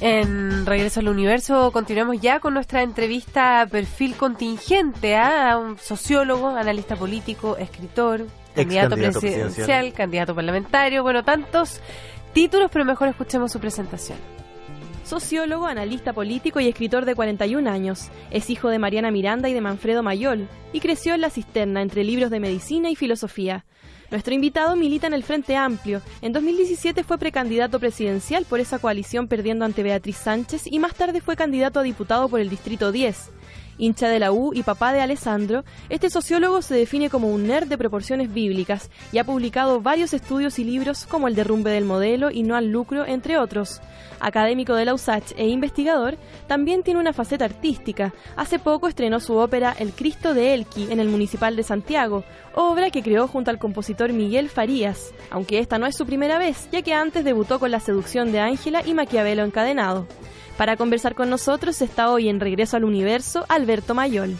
En 0.00 0.66
Regreso 0.66 1.00
al 1.00 1.08
Universo 1.08 1.72
continuamos 1.72 2.20
ya 2.20 2.38
con 2.38 2.52
nuestra 2.52 2.82
entrevista 2.82 3.66
perfil 3.70 4.14
contingente 4.14 5.16
¿ah? 5.16 5.52
a 5.52 5.58
un 5.58 5.78
sociólogo, 5.78 6.48
analista 6.48 6.96
político, 6.96 7.56
escritor, 7.56 8.26
candidato, 8.54 8.90
candidato 8.90 8.96
presidencial, 8.96 9.44
presidencial. 9.44 9.92
candidato 9.94 10.34
parlamentario, 10.34 11.02
bueno, 11.02 11.24
tantos 11.24 11.80
títulos, 12.34 12.70
pero 12.70 12.84
mejor 12.84 13.08
escuchemos 13.08 13.50
su 13.50 13.58
presentación. 13.58 14.18
Sociólogo, 15.06 15.66
analista 15.66 16.12
político 16.12 16.60
y 16.60 16.68
escritor 16.68 17.04
de 17.04 17.14
41 17.14 17.70
años. 17.70 18.10
Es 18.30 18.50
hijo 18.50 18.68
de 18.68 18.78
Mariana 18.78 19.10
Miranda 19.12 19.48
y 19.48 19.54
de 19.54 19.60
Manfredo 19.60 20.02
Mayol 20.02 20.48
y 20.72 20.80
creció 20.80 21.14
en 21.14 21.20
la 21.20 21.30
cisterna 21.30 21.80
entre 21.80 22.02
libros 22.04 22.28
de 22.28 22.40
medicina 22.40 22.90
y 22.90 22.96
filosofía. 22.96 23.64
Nuestro 24.10 24.34
invitado 24.34 24.76
milita 24.76 25.06
en 25.06 25.14
el 25.14 25.24
Frente 25.24 25.56
Amplio. 25.56 26.00
En 26.22 26.32
2017 26.32 27.02
fue 27.02 27.18
precandidato 27.18 27.80
presidencial 27.80 28.44
por 28.44 28.60
esa 28.60 28.78
coalición 28.78 29.26
perdiendo 29.26 29.64
ante 29.64 29.82
Beatriz 29.82 30.16
Sánchez 30.16 30.66
y 30.66 30.78
más 30.78 30.94
tarde 30.94 31.20
fue 31.20 31.36
candidato 31.36 31.80
a 31.80 31.82
diputado 31.82 32.28
por 32.28 32.40
el 32.40 32.48
Distrito 32.48 32.92
10. 32.92 33.30
Hincha 33.78 34.08
de 34.08 34.18
la 34.18 34.32
U 34.32 34.52
y 34.54 34.62
papá 34.62 34.92
de 34.92 35.00
Alessandro, 35.00 35.64
este 35.88 36.10
sociólogo 36.10 36.62
se 36.62 36.74
define 36.74 37.10
como 37.10 37.28
un 37.28 37.46
nerd 37.46 37.68
de 37.68 37.78
proporciones 37.78 38.32
bíblicas 38.32 38.90
y 39.12 39.18
ha 39.18 39.24
publicado 39.24 39.80
varios 39.80 40.14
estudios 40.14 40.58
y 40.58 40.64
libros 40.64 41.06
como 41.06 41.28
El 41.28 41.34
derrumbe 41.34 41.70
del 41.70 41.84
modelo 41.84 42.30
y 42.30 42.42
No 42.42 42.56
al 42.56 42.70
lucro, 42.70 43.06
entre 43.06 43.38
otros. 43.38 43.80
Académico 44.18 44.74
de 44.74 44.86
la 44.86 44.94
USACH 44.94 45.32
e 45.36 45.46
investigador, 45.48 46.16
también 46.46 46.82
tiene 46.82 47.00
una 47.00 47.12
faceta 47.12 47.44
artística. 47.44 48.14
Hace 48.36 48.58
poco 48.58 48.88
estrenó 48.88 49.20
su 49.20 49.36
ópera 49.36 49.74
El 49.78 49.92
Cristo 49.92 50.32
de 50.32 50.54
Elqui 50.54 50.90
en 50.90 51.00
el 51.00 51.08
Municipal 51.08 51.54
de 51.54 51.62
Santiago, 51.62 52.24
obra 52.54 52.90
que 52.90 53.02
creó 53.02 53.28
junto 53.28 53.50
al 53.50 53.58
compositor 53.58 54.12
Miguel 54.12 54.48
Farías, 54.48 55.12
aunque 55.30 55.58
esta 55.58 55.78
no 55.78 55.86
es 55.86 55.96
su 55.96 56.06
primera 56.06 56.38
vez, 56.38 56.68
ya 56.72 56.82
que 56.82 56.94
antes 56.94 57.24
debutó 57.24 57.60
con 57.60 57.70
La 57.70 57.80
seducción 57.80 58.32
de 58.32 58.40
Ángela 58.40 58.82
y 58.86 58.94
Maquiavelo 58.94 59.44
encadenado. 59.44 60.06
Para 60.56 60.76
conversar 60.76 61.14
con 61.14 61.28
nosotros 61.28 61.82
está 61.82 62.10
hoy 62.10 62.28
en 62.28 62.40
Regreso 62.40 62.76
al 62.76 62.84
Universo 62.84 63.44
Alberto 63.48 63.94
Mayol. 63.94 64.36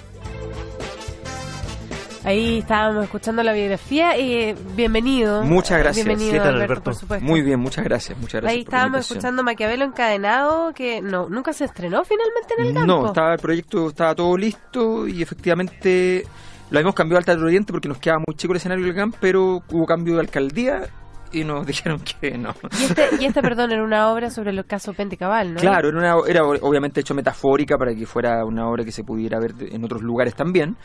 Ahí 2.25 2.59
estábamos 2.59 3.05
escuchando 3.05 3.45
la 3.45 3.53
biografía 3.53 4.19
y 4.19 4.53
bienvenido. 4.75 5.45
Muchas 5.45 5.79
gracias. 5.79 6.05
Bienvenido, 6.05 6.33
¿Qué 6.33 6.39
tal, 6.39 6.55
Alberto, 6.55 6.65
Alberto? 6.65 6.85
por 6.85 6.95
supuesto. 6.97 7.25
Muy 7.25 7.43
bien, 7.43 7.61
muchas 7.61 7.85
gracias, 7.85 8.19
muchas 8.19 8.41
gracias. 8.41 8.51
Ahí 8.59 8.65
por 8.65 8.75
estábamos 8.75 9.01
escuchando 9.09 9.45
Maquiavelo 9.45 9.85
encadenado, 9.85 10.73
que 10.73 11.01
no 11.03 11.29
nunca 11.29 11.53
se 11.53 11.67
estrenó 11.67 12.03
finalmente 12.05 12.55
en 12.59 12.67
el 12.67 12.75
campo. 12.75 12.87
No, 12.87 13.07
estaba 13.07 13.35
el 13.35 13.39
proyecto, 13.39 13.91
estaba 13.91 14.15
todo 14.17 14.37
listo 14.37 15.07
y 15.07 15.23
efectivamente 15.23 16.25
lo 16.71 16.79
habíamos 16.79 16.97
cambiado 16.97 17.19
al 17.19 17.25
Teatro 17.25 17.45
Oriente 17.45 17.73
porque 17.73 17.89
nos 17.89 17.99
quedaba 17.99 18.25
muy 18.27 18.35
chico 18.35 18.55
el 18.55 18.57
escenario 18.57 18.85
del 18.87 18.95
GAM, 18.95 19.13
pero 19.21 19.63
hubo 19.71 19.87
cambio 19.87 20.15
de 20.15 20.21
alcaldía 20.23 20.89
y 21.33 21.45
nos 21.45 21.67
dijeron 21.67 22.01
que 22.01 22.37
no. 22.39 22.55
Y 22.79 22.85
este, 22.85 23.09
y 23.21 23.25
este, 23.27 23.43
perdón, 23.43 23.73
era 23.73 23.83
una 23.83 24.11
obra 24.13 24.31
sobre 24.31 24.51
el 24.51 24.65
caso 24.65 24.93
Pentecabal, 24.93 25.55
¿no? 25.55 25.61
Claro, 25.61 25.89
era, 25.89 25.99
una, 25.99 26.29
era 26.29 26.45
obviamente 26.45 27.01
hecho 27.01 27.15
metafórica 27.15 27.77
para 27.77 27.95
que 27.95 28.07
fuera 28.07 28.45
una 28.45 28.69
obra 28.69 28.85
que 28.85 28.93
se 28.93 29.05
pudiera 29.05 29.39
ver 29.39 29.53
en 29.61 29.85
otros 29.85 30.03
lugares 30.03 30.35
también, 30.35 30.77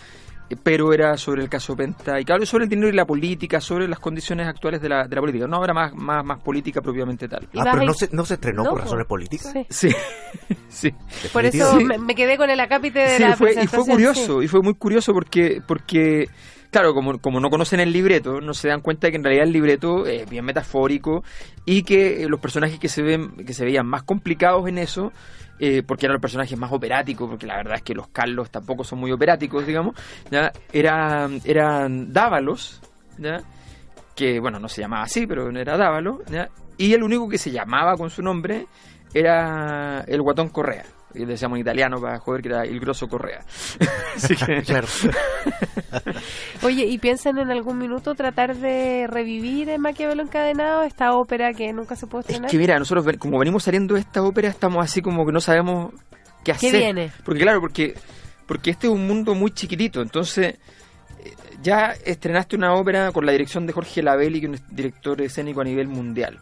eh, 0.50 0.56
pero 0.62 0.94
era 0.94 1.16
sobre 1.17 1.42
el 1.44 1.50
caso 1.50 1.75
Penta 1.75 2.19
y 2.19 2.25
claro, 2.25 2.45
sobre 2.45 2.66
el 2.66 2.69
dinero 2.69 2.89
y 2.89 2.95
la 2.95 3.06
política, 3.06 3.59
sobre 3.62 3.88
las 3.88 4.00
condiciones 4.00 4.47
actuales 4.47 4.81
de 4.81 4.89
la, 4.89 5.08
de 5.08 5.16
la 5.16 5.22
política, 5.22 5.45
una 5.45 5.59
obra 5.59 5.73
más, 5.73 5.94
más, 5.95 6.25
más 6.25 6.42
política 6.44 6.81
propiamente 6.81 7.28
tal. 7.28 7.47
Ah, 7.56 7.69
pero 7.72 7.86
no 7.86 7.94
se, 7.94 8.09
no 8.12 8.25
se 8.25 8.34
estrenó 8.36 8.64
No, 8.64 8.69
por 8.72 8.80
po. 8.80 8.86
razones 8.86 9.08
políticas. 9.08 9.53
Sí. 9.69 9.89
Sí, 9.89 9.95
sí. 10.67 10.92
Por 11.31 11.45
eso 11.45 11.80
me, 11.80 11.97
me 11.97 12.16
quedé 12.16 12.38
con 12.38 12.50
el 12.50 12.59
acápite 12.59 13.00
de 13.00 13.17
Sí, 13.17 13.23
la 13.23 13.36
fue, 13.36 13.53
y 13.53 13.67
fue 13.67 13.86
curioso, 13.86 14.42
y 14.42 14.47
fue 14.47 14.62
muy 14.62 14.73
curioso 14.73 15.14
porque, 15.14 15.62
porque 15.66 16.25
claro, 16.72 16.94
como, 16.94 17.19
como 17.19 17.39
no 17.39 17.50
conocen 17.50 17.80
el 17.81 17.91
libreto, 17.91 18.41
no 18.41 18.53
se 18.53 18.69
dan 18.69 18.81
cuenta 18.81 19.08
de 19.08 19.11
que 19.11 19.17
en 19.17 19.23
realidad 19.23 19.45
el 19.45 19.53
libreto 19.53 20.05
es 20.08 20.27
bien 20.30 20.45
metafórico 20.45 21.23
y 21.66 21.83
que 21.83 22.23
eh, 22.23 22.30
los 22.30 22.39
personajes 22.39 22.80
que 22.80 22.89
se 22.89 23.02
ven, 23.02 23.36
que 23.45 23.53
se 23.53 23.66
veían 23.66 23.86
más 23.86 24.03
complicados 24.03 24.67
en 24.67 24.78
eso, 24.78 25.11
eh, 25.59 25.83
porque 25.86 26.08
eran 26.08 26.16
los 26.16 26.22
personajes 26.22 26.58
más 26.58 26.72
operáticos, 26.72 27.30
porque 27.30 27.45
la 27.45 27.58
verdad 27.58 27.75
es 27.75 27.83
que 27.83 27.94
los 27.94 28.08
Carlos 28.08 28.50
tampoco 28.50 28.83
son 28.83 29.00
muy 29.00 29.11
operáticos, 29.11 29.67
digamos, 29.67 29.95
¿ya? 30.31 30.51
Eran, 30.72 32.12
Dávalos, 32.12 32.81
¿ya? 33.19 33.41
que 34.16 34.40
bueno, 34.40 34.59
no 34.59 34.67
se 34.67 34.81
llamaba 34.81 35.03
así, 35.03 35.28
pero 35.28 35.50
era 35.51 35.78
Dávalo, 35.78 36.22
y 36.78 36.94
el 36.94 37.03
único 37.03 37.29
que 37.29 37.38
se 37.38 37.51
llamaba 37.51 37.96
con 37.96 38.09
su 38.09 38.22
nombre 38.22 38.66
era 39.13 40.03
el 40.07 40.22
Guatón 40.22 40.50
Correa. 40.50 40.85
Y 41.13 41.19
le 41.19 41.25
decíamos 41.27 41.57
en 41.57 41.61
italiano 41.61 41.99
para 41.99 42.19
joder 42.19 42.41
que 42.41 42.49
era 42.49 42.63
el 42.63 42.79
grosso 42.79 43.07
Correa. 43.07 43.39
Así 44.16 44.35
que, 44.35 44.61
Claro. 44.61 44.88
Oye, 46.63 46.85
¿y 46.85 46.97
piensan 46.99 47.38
en 47.39 47.51
algún 47.51 47.77
minuto 47.77 48.16
tratar 48.16 48.55
de 48.55 49.07
revivir 49.07 49.69
en 49.69 49.81
Maquiavelo 49.81 50.22
encadenado 50.23 50.83
esta 50.83 51.13
ópera 51.13 51.53
que 51.53 51.72
nunca 51.73 51.95
se 51.95 52.07
pudo 52.07 52.22
es 52.22 52.27
estrenar? 52.27 52.49
que 52.51 52.57
mira, 52.57 52.77
nosotros 52.79 53.05
ven- 53.05 53.17
como 53.17 53.39
venimos 53.39 53.63
saliendo 53.63 53.95
de 53.95 54.01
esta 54.01 54.22
ópera 54.23 54.49
estamos 54.49 54.83
así 54.83 55.01
como 55.01 55.25
que 55.25 55.31
no 55.31 55.41
sabemos 55.41 55.94
qué 56.44 56.51
hacer. 56.51 56.72
viene? 56.75 57.11
Porque 57.25 57.41
claro, 57.41 57.59
porque, 57.61 57.95
porque 58.45 58.72
este 58.72 58.88
es 58.88 58.93
un 58.93 59.07
mundo 59.07 59.33
muy 59.35 59.51
chiquitito, 59.51 60.01
entonces 60.01 60.55
eh, 61.23 61.33
ya 61.61 61.93
estrenaste 62.05 62.55
una 62.55 62.73
ópera 62.75 63.11
con 63.11 63.25
la 63.25 63.31
dirección 63.31 63.66
de 63.66 63.73
Jorge 63.73 64.01
Labelli, 64.03 64.39
que 64.41 64.47
es 64.47 64.59
un 64.61 64.75
director 64.75 65.22
escénico 65.22 65.61
a 65.61 65.63
nivel 65.63 65.88
mundial, 65.88 66.39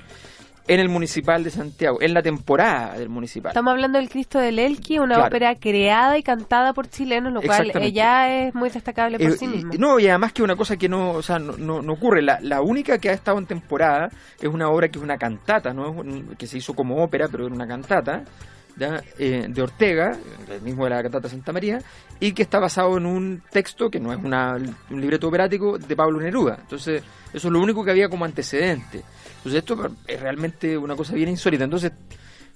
en 0.69 0.79
el 0.79 0.87
Municipal 0.87 1.43
de 1.43 1.49
Santiago, 1.49 1.97
en 1.99 2.13
la 2.13 2.21
temporada 2.21 2.93
del 2.97 3.09
Municipal. 3.09 3.49
Estamos 3.49 3.71
hablando 3.71 3.97
del 3.97 4.07
Cristo 4.07 4.37
del 4.37 4.59
Elqui, 4.59 4.99
una 4.99 5.15
Claro. 5.15 5.27
ópera 5.27 5.55
creada 5.55 6.15
y 6.17 6.21
cantada 6.21 6.73
por 6.73 6.87
chilenos, 6.87 7.33
lo 7.33 7.41
cual 7.41 7.71
ya 7.91 8.29
es 8.31 8.53
muy 8.53 8.69
destacable 8.69 9.17
por 9.17 9.27
Eh, 9.31 9.31
sí 9.37 9.47
mismo. 9.47 9.73
no, 9.79 9.99
y 9.99 10.07
además 10.07 10.31
que 10.31 10.43
una 10.43 10.55
cosa 10.55 10.77
que 10.77 10.87
no, 10.87 11.11
o 11.13 11.21
sea, 11.23 11.39
no, 11.39 11.57
no- 11.57 11.81
no 11.81 11.93
ocurre. 11.93 12.21
La, 12.21 12.37
la 12.41 12.61
única 12.61 12.99
que 12.99 13.09
ha 13.09 13.13
estado 13.13 13.39
en 13.39 13.47
temporada 13.47 14.09
es 14.39 14.47
una 14.47 14.69
obra 14.69 14.89
que 14.89 14.99
es 14.99 15.03
una 15.03 15.17
cantata, 15.17 15.73
¿no? 15.73 15.95
Que 16.37 16.45
se 16.45 16.59
hizo 16.59 16.75
como 16.75 17.03
ópera, 17.03 17.27
pero 17.31 17.47
era 17.47 17.55
una 17.55 17.67
cantata, 17.67 18.23
¿ya? 18.77 19.01
Eh, 19.17 19.47
de 19.49 19.61
Ortega, 19.63 20.15
el 20.51 20.61
mismo 20.61 20.83
de 20.83 20.91
la 20.91 21.01
cantata 21.01 21.27
Santa 21.29 21.51
María, 21.51 21.79
y 22.19 22.31
que 22.33 22.43
está 22.43 22.59
basado 22.59 22.95
en 22.97 23.07
un 23.07 23.41
texto 23.49 23.89
que 23.89 23.99
no 23.99 24.13
es 24.13 24.19
una- 24.23 24.55
un 24.91 25.01
libreto 25.01 25.27
operático 25.29 25.79
de 25.79 25.95
Pablo 25.95 26.19
Neruda. 26.21 26.57
Entonces, 26.61 27.01
eso 27.33 27.47
es 27.47 27.51
lo 27.51 27.59
único 27.59 27.83
que 27.83 27.89
había 27.91 28.07
como 28.07 28.23
antecedente. 28.25 29.01
Entonces, 29.39 29.59
esto 29.59 29.89
es 30.07 30.19
realmente 30.21 30.77
una 30.77 30.95
cosa 30.95 31.13
bien 31.15 31.29
insólita. 31.29 31.63
Entonces, 31.63 31.91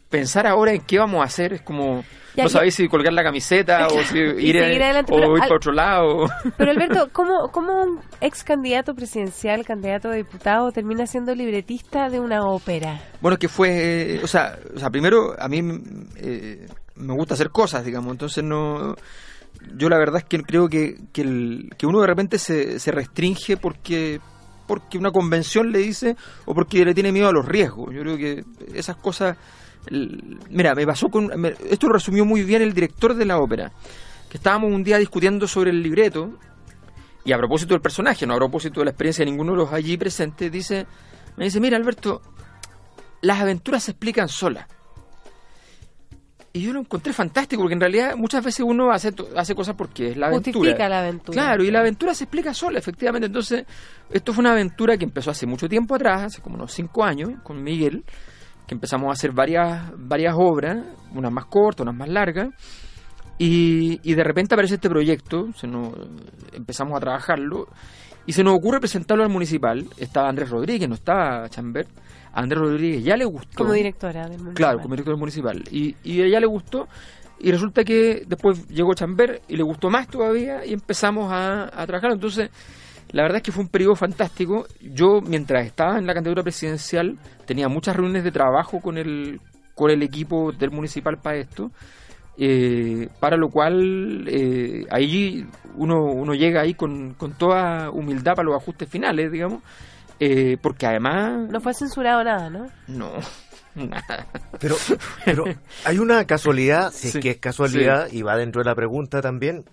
pensar 0.10 0.46
ahora 0.46 0.72
en 0.74 0.82
qué 0.82 1.00
vamos 1.00 1.22
a 1.22 1.24
hacer 1.24 1.54
es 1.54 1.62
como 1.62 2.04
Ya, 2.36 2.44
no 2.44 2.50
sabéis 2.50 2.76
si 2.76 2.88
colgar 2.88 3.14
la 3.14 3.24
camiseta 3.24 3.88
o 3.88 4.04
si 4.04 4.18
ir, 4.40 4.62
adelante, 4.62 5.12
o 5.12 5.16
pero 5.16 5.36
ir 5.38 5.42
al- 5.42 5.48
para 5.48 5.56
otro 5.56 5.72
lado. 5.72 6.26
Pero 6.58 6.70
Alberto, 6.72 7.10
¿cómo, 7.12 7.50
¿cómo 7.52 7.82
un 7.84 8.00
ex 8.22 8.44
candidato 8.44 8.94
presidencial, 8.94 9.66
candidato 9.66 10.10
a 10.10 10.14
diputado, 10.14 10.72
termina 10.72 11.08
siendo 11.08 11.34
libretista 11.34 12.10
de 12.10 12.20
una 12.20 12.46
ópera? 12.46 13.02
Bueno, 13.22 13.38
que 13.38 13.48
fue, 13.48 14.16
eh, 14.18 14.20
o 14.24 14.28
sea, 14.28 14.60
o 14.76 14.80
sea 14.80 14.90
primero 14.92 15.34
a 15.40 15.48
mí 15.48 15.62
eh, 16.18 16.68
me 16.96 17.14
gusta 17.14 17.34
hacer 17.34 17.50
cosas, 17.50 17.84
digamos, 17.84 18.12
entonces 18.12 18.44
no, 18.44 18.96
yo 19.76 19.90
la 19.90 19.98
verdad 19.98 20.18
es 20.18 20.26
que 20.26 20.44
creo 20.44 20.70
que, 20.70 20.98
que, 21.12 21.22
el- 21.24 21.70
que 21.76 21.88
uno 21.88 22.02
de 22.02 22.08
repente 22.08 22.38
se, 22.38 22.80
se 22.80 22.92
restringe 22.92 23.58
porque 23.58 24.20
porque 24.68 24.98
una 24.98 25.12
convención 25.12 25.72
le 25.72 25.80
dice 25.80 26.16
o 26.46 26.54
porque 26.54 26.84
le 26.86 26.94
tiene 26.94 27.12
miedo 27.12 27.28
a 27.28 27.32
los 27.32 27.46
riesgos. 27.46 27.94
Yo 27.94 28.02
creo 28.02 28.18
que 28.18 28.44
esas 28.74 28.96
cosas, 28.98 29.38
mira, 30.50 30.74
me 30.76 30.86
pasó 30.86 31.10
con, 31.10 31.28
me- 31.40 31.56
esto 31.70 31.88
lo 31.88 31.94
resumió 31.94 32.26
muy 32.26 32.44
bien 32.44 32.62
el 32.62 32.74
director 32.74 33.14
de 33.14 33.26
la 33.26 33.38
ópera, 33.40 33.72
que 34.30 34.38
estábamos 34.38 34.72
un 34.72 34.84
día 34.84 34.98
discutiendo 34.98 35.48
sobre 35.48 35.72
el 35.72 35.82
libreto 35.84 36.32
y 37.26 37.32
a 37.32 37.38
propósito 37.38 37.74
del 37.74 37.82
personaje, 37.82 38.26
no 38.26 38.34
a 38.34 38.38
propósito 38.38 38.80
de 38.82 38.86
la 38.86 38.92
experiencia 38.92 39.24
de 39.24 39.32
ninguno 39.32 39.52
de 39.54 39.58
los 39.60 39.72
allí 39.74 39.98
presentes, 39.98 40.52
dice, 40.52 40.86
me 41.38 41.46
dice, 41.46 41.60
mira 41.60 41.78
Alberto, 41.78 42.22
las 43.22 43.40
aventuras 43.40 43.84
se 43.84 43.92
explican 43.92 44.28
solas. 44.28 44.68
Y 46.56 46.62
yo 46.62 46.72
lo 46.72 46.82
encontré 46.82 47.14
fantástico, 47.14 47.64
porque 47.64 47.74
en 47.74 47.80
realidad 47.80 48.16
muchas 48.16 48.46
veces 48.46 48.64
uno 48.64 48.92
hace, 48.92 49.12
hace 49.36 49.56
cosas 49.56 49.76
porque 49.76 50.12
es 50.12 50.18
la 50.18 50.28
aventura. 50.28 50.54
Justifica 50.54 50.88
la 50.88 51.00
aventura. 51.00 51.34
Claro, 51.34 51.64
y 51.64 51.72
la 51.72 51.80
aventura 51.80 52.14
se 52.14 52.26
explica 52.26 52.54
sola, 52.54 52.78
efectivamente. 52.78 53.26
Entonces, 53.26 53.66
esto 54.12 54.34
fue 54.34 54.44
una 54.44 54.52
aventura 54.52 54.96
que 54.96 55.04
empezó 55.04 55.32
hace 55.32 55.48
mucho 55.48 55.68
tiempo 55.68 55.96
atrás, 55.96 56.26
hace 56.26 56.44
como 56.44 56.56
unos 56.58 56.72
cinco 56.72 57.04
años, 57.04 57.32
con 57.42 57.64
Miguel, 57.64 58.04
que 58.68 58.76
empezamos 58.76 59.10
a 59.10 59.14
hacer 59.14 59.32
varias, 59.32 59.94
varias 59.98 60.36
obras, 60.38 60.78
unas 61.16 61.32
más 61.32 61.46
cortas, 61.46 61.82
unas 61.82 61.96
más 61.96 62.10
largas. 62.10 62.50
Y, 63.40 64.00
y 64.08 64.14
de 64.14 64.24
repente 64.24 64.54
aparece 64.54 64.76
este 64.76 64.90
proyecto, 64.90 65.52
se 65.54 65.66
nos, 65.66 65.92
empezamos 66.54 66.96
a 66.96 67.00
trabajarlo, 67.00 67.68
y 68.28 68.34
se 68.34 68.44
nos 68.44 68.56
ocurre 68.56 68.80
presentarlo 68.80 69.24
al 69.24 69.32
municipal. 69.32 69.88
Estaba 69.98 70.30
Andrés 70.30 70.52
Rodríguez, 70.52 70.88
no 70.88 70.94
estaba 70.94 71.50
Chambert. 71.50 71.90
A 72.34 72.42
Andrés 72.42 72.60
Rodríguez 72.60 73.04
ya 73.04 73.16
le 73.16 73.26
gustó. 73.26 73.58
Como 73.60 73.74
directora 73.74 74.22
del 74.24 74.40
municipal. 74.40 74.54
Claro, 74.56 74.80
como 74.80 74.96
director 74.96 75.18
municipal. 75.18 75.64
Y, 75.72 75.96
y 76.04 76.22
a 76.22 76.26
ella 76.26 76.40
le 76.40 76.48
gustó. 76.48 76.88
Y 77.40 77.52
resulta 77.52 77.84
que 77.84 78.24
después 78.26 78.68
llegó 78.70 78.94
Chamber 78.94 79.42
y 79.48 79.56
le 79.58 79.64
gustó 79.64 79.90
más 79.90 80.08
todavía 80.08 80.66
y 80.66 80.74
empezamos 80.74 81.32
a, 81.32 81.64
a 81.66 81.86
trabajar. 81.86 82.12
Entonces, 82.14 82.50
la 83.12 83.22
verdad 83.24 83.38
es 83.38 83.44
que 83.44 83.52
fue 83.52 83.64
un 83.64 83.70
periodo 83.70 83.96
fantástico. 83.96 84.66
Yo, 84.82 85.20
mientras 85.22 85.66
estaba 85.66 85.98
en 85.98 86.08
la 86.08 86.14
candidatura 86.14 86.42
presidencial, 86.44 87.18
tenía 87.46 87.68
muchas 87.68 87.96
reuniones 87.96 88.24
de 88.24 88.32
trabajo 88.32 88.80
con 88.82 88.98
el, 88.98 89.40
con 89.76 89.92
el 89.92 90.02
equipo 90.04 90.52
del 90.54 90.72
municipal 90.72 91.18
para 91.18 91.38
esto. 91.38 91.70
eh, 92.38 93.10
para 93.20 93.38
lo 93.38 93.50
cual 93.50 94.26
eh, 94.28 94.86
ahí 94.90 95.46
uno, 95.76 96.06
uno 96.06 96.34
llega 96.34 96.62
ahí 96.62 96.74
con, 96.74 97.14
con 97.14 97.34
toda 97.34 97.90
humildad 97.92 98.34
para 98.36 98.48
los 98.48 98.56
ajustes 98.62 98.90
finales, 98.90 99.32
digamos, 99.32 99.62
eh, 100.20 100.58
porque 100.62 100.86
además... 100.88 101.50
No 101.50 101.60
fue 101.62 101.74
censurado 101.74 102.24
nada, 102.24 102.50
¿no? 102.50 102.68
No, 102.88 103.12
nada. 103.76 104.28
Pero, 104.60 104.76
pero 105.26 105.44
hay 105.86 105.98
una 106.00 106.26
casualidad, 106.26 106.92
si 106.92 107.10
Sí, 107.10 107.18
es 107.18 107.24
que 107.24 107.30
es 107.32 107.38
casualidad, 107.38 108.08
y 108.12 108.22
va 108.22 108.36
dentro 108.38 108.62
de 108.62 108.70
la 108.70 108.76
pregunta 108.76 109.22
también, 109.22 109.66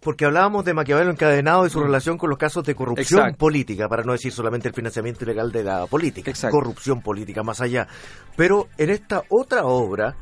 porque 0.00 0.24
hablábamos 0.24 0.64
de 0.64 0.74
Maquiavelo 0.74 1.10
encadenado 1.10 1.66
y 1.66 1.70
su 1.70 1.80
relación 1.80 2.18
con 2.18 2.30
los 2.30 2.38
casos 2.38 2.62
de 2.64 2.74
corrupción 2.74 3.20
Mm. 3.20 3.22
Exacto. 3.24 3.38
política, 3.38 3.88
para 3.88 4.04
no 4.04 4.12
decir 4.12 4.32
solamente 4.32 4.68
el 4.68 4.74
financiamiento 4.74 5.24
ilegal 5.24 5.50
de 5.50 5.64
la 5.64 5.86
política, 5.86 6.30
Exacto. 6.30 6.56
corrupción 6.56 7.00
política 7.02 7.42
más 7.42 7.60
allá. 7.60 7.86
Pero 8.36 8.68
en 8.78 8.90
esta 8.90 9.22
otra 9.28 9.64
obra, 9.64 10.14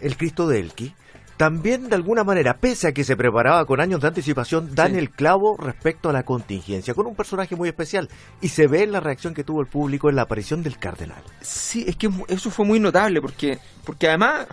El 0.00 0.16
Cristo 0.16 0.48
de 0.48 0.58
Elqui, 0.58 0.92
también 1.36 1.88
de 1.88 1.96
alguna 1.96 2.24
manera, 2.24 2.58
pese 2.58 2.88
a 2.88 2.92
que 2.92 3.04
se 3.04 3.16
preparaba 3.16 3.64
con 3.64 3.80
años 3.80 4.00
de 4.00 4.08
anticipación, 4.08 4.74
dan 4.74 4.92
Sí. 4.92 4.98
el 4.98 5.10
clavo 5.10 5.56
respecto 5.56 6.08
a 6.08 6.12
la 6.12 6.22
contingencia, 6.24 6.94
con 6.94 7.06
un 7.06 7.14
personaje 7.16 7.56
muy 7.56 7.68
especial. 7.68 8.08
Y 8.40 8.48
se 8.48 8.66
ve 8.66 8.82
en 8.82 8.92
la 8.92 9.00
reacción 9.00 9.34
que 9.34 9.42
tuvo 9.44 9.60
el 9.60 9.66
público 9.66 10.08
en 10.08 10.16
la 10.16 10.22
aparición 10.22 10.62
del 10.62 10.78
cardenal. 10.78 11.22
Sí, 11.40 11.84
es 11.86 11.96
que 11.96 12.08
eso 12.28 12.50
fue 12.50 12.64
muy 12.66 12.78
notable 12.80 13.20
porque, 13.20 13.58
porque 13.84 14.08
además 14.08 14.46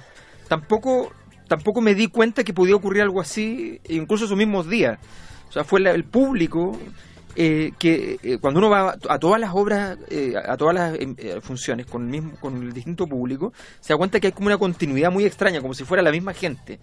tampoco, 0.47 1.11
tampoco 1.47 1.81
me 1.81 1.93
di 1.95 2.07
cuenta 2.07 2.43
que 2.43 2.53
podía 2.53 2.75
ocurrir 2.75 3.01
algo 3.03 3.21
así, 3.21 3.79
incluso 3.89 4.25
esos 4.25 4.37
mismos 4.37 4.67
días. 4.69 4.99
O 5.49 5.51
sea, 5.51 5.63
fue 5.63 5.79
la- 5.79 5.91
el 5.91 6.03
público 6.05 6.77
eh, 7.41 7.71
que 7.79 8.19
eh, 8.21 8.37
cuando 8.37 8.59
uno 8.59 8.69
va 8.69 8.97
a 9.07 9.17
todas 9.17 9.39
las 9.39 9.51
obras, 9.55 9.97
eh, 10.09 10.33
a 10.35 10.57
todas 10.57 10.75
las 10.75 10.99
em, 10.99 11.15
eh, 11.17 11.39
funciones 11.39 11.85
con 11.85 12.03
el 12.03 12.09
mismo, 12.09 12.33
con 12.41 12.61
el 12.61 12.73
distinto 12.73 13.05
público, 13.05 13.53
se 13.79 13.93
da 13.93 13.97
cuenta 13.97 14.19
que 14.19 14.27
hay 14.27 14.33
como 14.33 14.47
una 14.47 14.57
continuidad 14.57 15.09
muy 15.09 15.23
extraña, 15.23 15.61
como 15.61 15.73
si 15.73 15.85
fuera 15.85 16.03
la 16.03 16.11
misma 16.11 16.33
gente. 16.33 16.81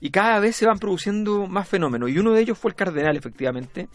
Y 0.00 0.08
cada 0.08 0.40
vez 0.40 0.56
se 0.56 0.64
van 0.64 0.78
produciendo 0.78 1.46
más 1.46 1.68
fenómenos. 1.68 2.08
Y 2.08 2.18
uno 2.18 2.32
de 2.32 2.40
ellos 2.40 2.56
fue 2.56 2.70
el 2.70 2.74
cardenal, 2.74 3.18
efectivamente, 3.18 3.90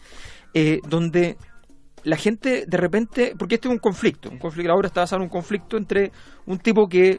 eh, 0.54 0.78
donde 0.86 1.36
la 2.04 2.16
gente 2.16 2.64
de 2.64 2.76
repente, 2.76 3.32
porque 3.36 3.56
este 3.56 3.66
es 3.66 3.72
un 3.72 3.80
conflicto, 3.80 4.30
un 4.30 4.38
conflicto, 4.38 4.68
la 4.68 4.76
obra 4.76 4.86
está 4.86 5.00
basada 5.00 5.20
en 5.20 5.24
un 5.24 5.30
conflicto 5.30 5.76
entre 5.76 6.12
un 6.46 6.58
tipo 6.58 6.86
que 6.86 7.18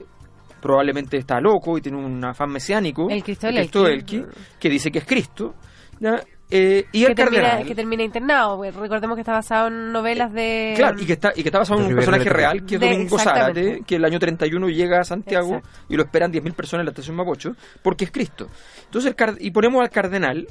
probablemente 0.62 1.18
está 1.18 1.42
loco 1.42 1.78
y 1.78 1.82
tiene 1.82 1.98
un 1.98 2.24
afán 2.24 2.50
mesiánico, 2.50 3.10
El 3.10 3.24
Cristo 3.26 3.48
del 3.48 3.58
Cristo 3.58 3.88
Elqui. 3.88 4.16
Elqui, 4.18 4.32
que 4.58 4.70
dice 4.70 4.90
que 4.90 5.00
es 5.00 5.06
Cristo, 5.06 5.54
¿ya? 6.00 6.16
Eh, 6.52 6.86
y 6.92 7.02
que, 7.02 7.08
el 7.08 7.16
termina, 7.16 7.42
cardenal, 7.42 7.68
que 7.68 7.76
termina 7.76 8.04
internado. 8.04 8.58
porque 8.58 8.72
Recordemos 8.72 9.16
que 9.16 9.22
está 9.22 9.34
basado 9.34 9.68
en 9.68 9.92
novelas 9.92 10.32
de... 10.32 10.74
claro, 10.76 11.02
y 11.02 11.06
que 11.06 11.14
está 11.14 11.32
y 11.36 11.42
que 11.42 11.50
está 11.50 11.58
basado 11.60 11.80
en 11.80 11.86
un 11.86 11.90
Rivera 11.90 12.12
personaje 12.12 12.30
real 12.38 12.66
que 12.66 12.76
es 12.76 12.82
De- 12.82 12.90
Domingo. 12.92 13.18
Zárate, 13.20 13.82
que 13.86 13.96
el 13.96 14.06
año 14.06 14.20
31 14.20 14.70
llega 14.70 15.00
a 15.00 15.04
Santiago 15.04 15.56
Exacto. 15.56 15.70
y 15.90 15.96
lo 15.98 16.04
esperan 16.04 16.32
10.000 16.32 16.54
personas 16.54 16.82
en 16.82 16.86
la 16.86 16.92
estación 16.92 17.16
Mapocho, 17.16 17.52
porque 17.82 18.06
es 18.06 18.12
Cristo. 18.12 18.48
Entonces, 18.86 19.16
el 19.18 19.38
y 19.40 19.50
ponemos 19.52 19.82
al 19.82 19.90
cardenal 19.90 20.48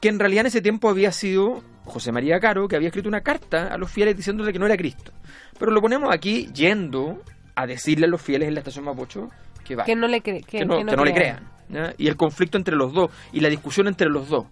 que 0.00 0.08
en 0.10 0.18
realidad 0.18 0.42
en 0.42 0.46
ese 0.48 0.60
tiempo 0.60 0.90
había 0.90 1.10
sido 1.12 1.62
José 1.86 2.12
María 2.12 2.38
Caro, 2.38 2.68
que 2.68 2.76
había 2.76 2.88
escrito 2.88 3.08
una 3.08 3.22
carta 3.22 3.68
a 3.68 3.78
los 3.78 3.90
fieles 3.90 4.14
diciéndole 4.16 4.52
que 4.52 4.58
no 4.58 4.66
era 4.66 4.76
Cristo. 4.76 5.12
Pero 5.58 5.72
lo 5.72 5.80
ponemos 5.80 6.14
aquí 6.14 6.48
yendo 6.52 7.22
a 7.54 7.66
decirle 7.66 8.04
a 8.06 8.08
los 8.10 8.20
fieles 8.20 8.48
en 8.48 8.54
la 8.54 8.60
estación 8.60 8.84
Mapocho 8.84 9.30
que 9.64 9.74
va, 9.74 9.84
Que 9.84 9.96
no 9.96 10.06
le, 10.06 10.18
cre- 10.22 10.44
que, 10.44 10.58
que 10.58 10.64
no, 10.66 10.76
que 10.76 10.84
no 10.84 10.90
que 10.90 10.96
no 10.96 11.04
le 11.06 11.14
crean. 11.14 11.48
crean. 11.70 11.86
¿ya? 11.88 11.94
Y 11.96 12.08
el 12.08 12.16
conflicto 12.16 12.58
entre 12.58 12.76
los 12.76 12.92
dos, 12.92 13.10
y 13.32 13.40
la 13.40 13.48
discusión 13.48 13.88
entre 13.88 14.08
los 14.10 14.28
dos, 14.28 14.44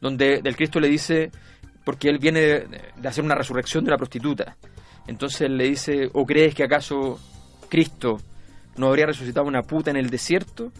donde 0.00 0.40
del 0.42 0.56
Cristo 0.56 0.80
le 0.80 0.88
dice, 0.88 1.30
porque 1.84 2.08
él 2.08 2.18
viene 2.18 2.40
de, 2.40 3.08
hacer 3.08 3.24
una 3.24 3.34
resurrección 3.34 3.84
de 3.84 3.90
una 3.90 3.96
prostituta, 3.96 4.56
entonces 5.06 5.48
le 5.50 5.64
dice, 5.64 6.10
¿o 6.12 6.24
crees 6.24 6.54
que 6.54 6.64
acaso 6.64 7.18
Cristo 7.68 8.18
no 8.76 8.88
habría 8.88 9.06
resucitado 9.06 9.46
una 9.46 9.62
puta 9.62 9.90
en 9.90 9.96
el 9.96 10.10
desierto? 10.10 10.72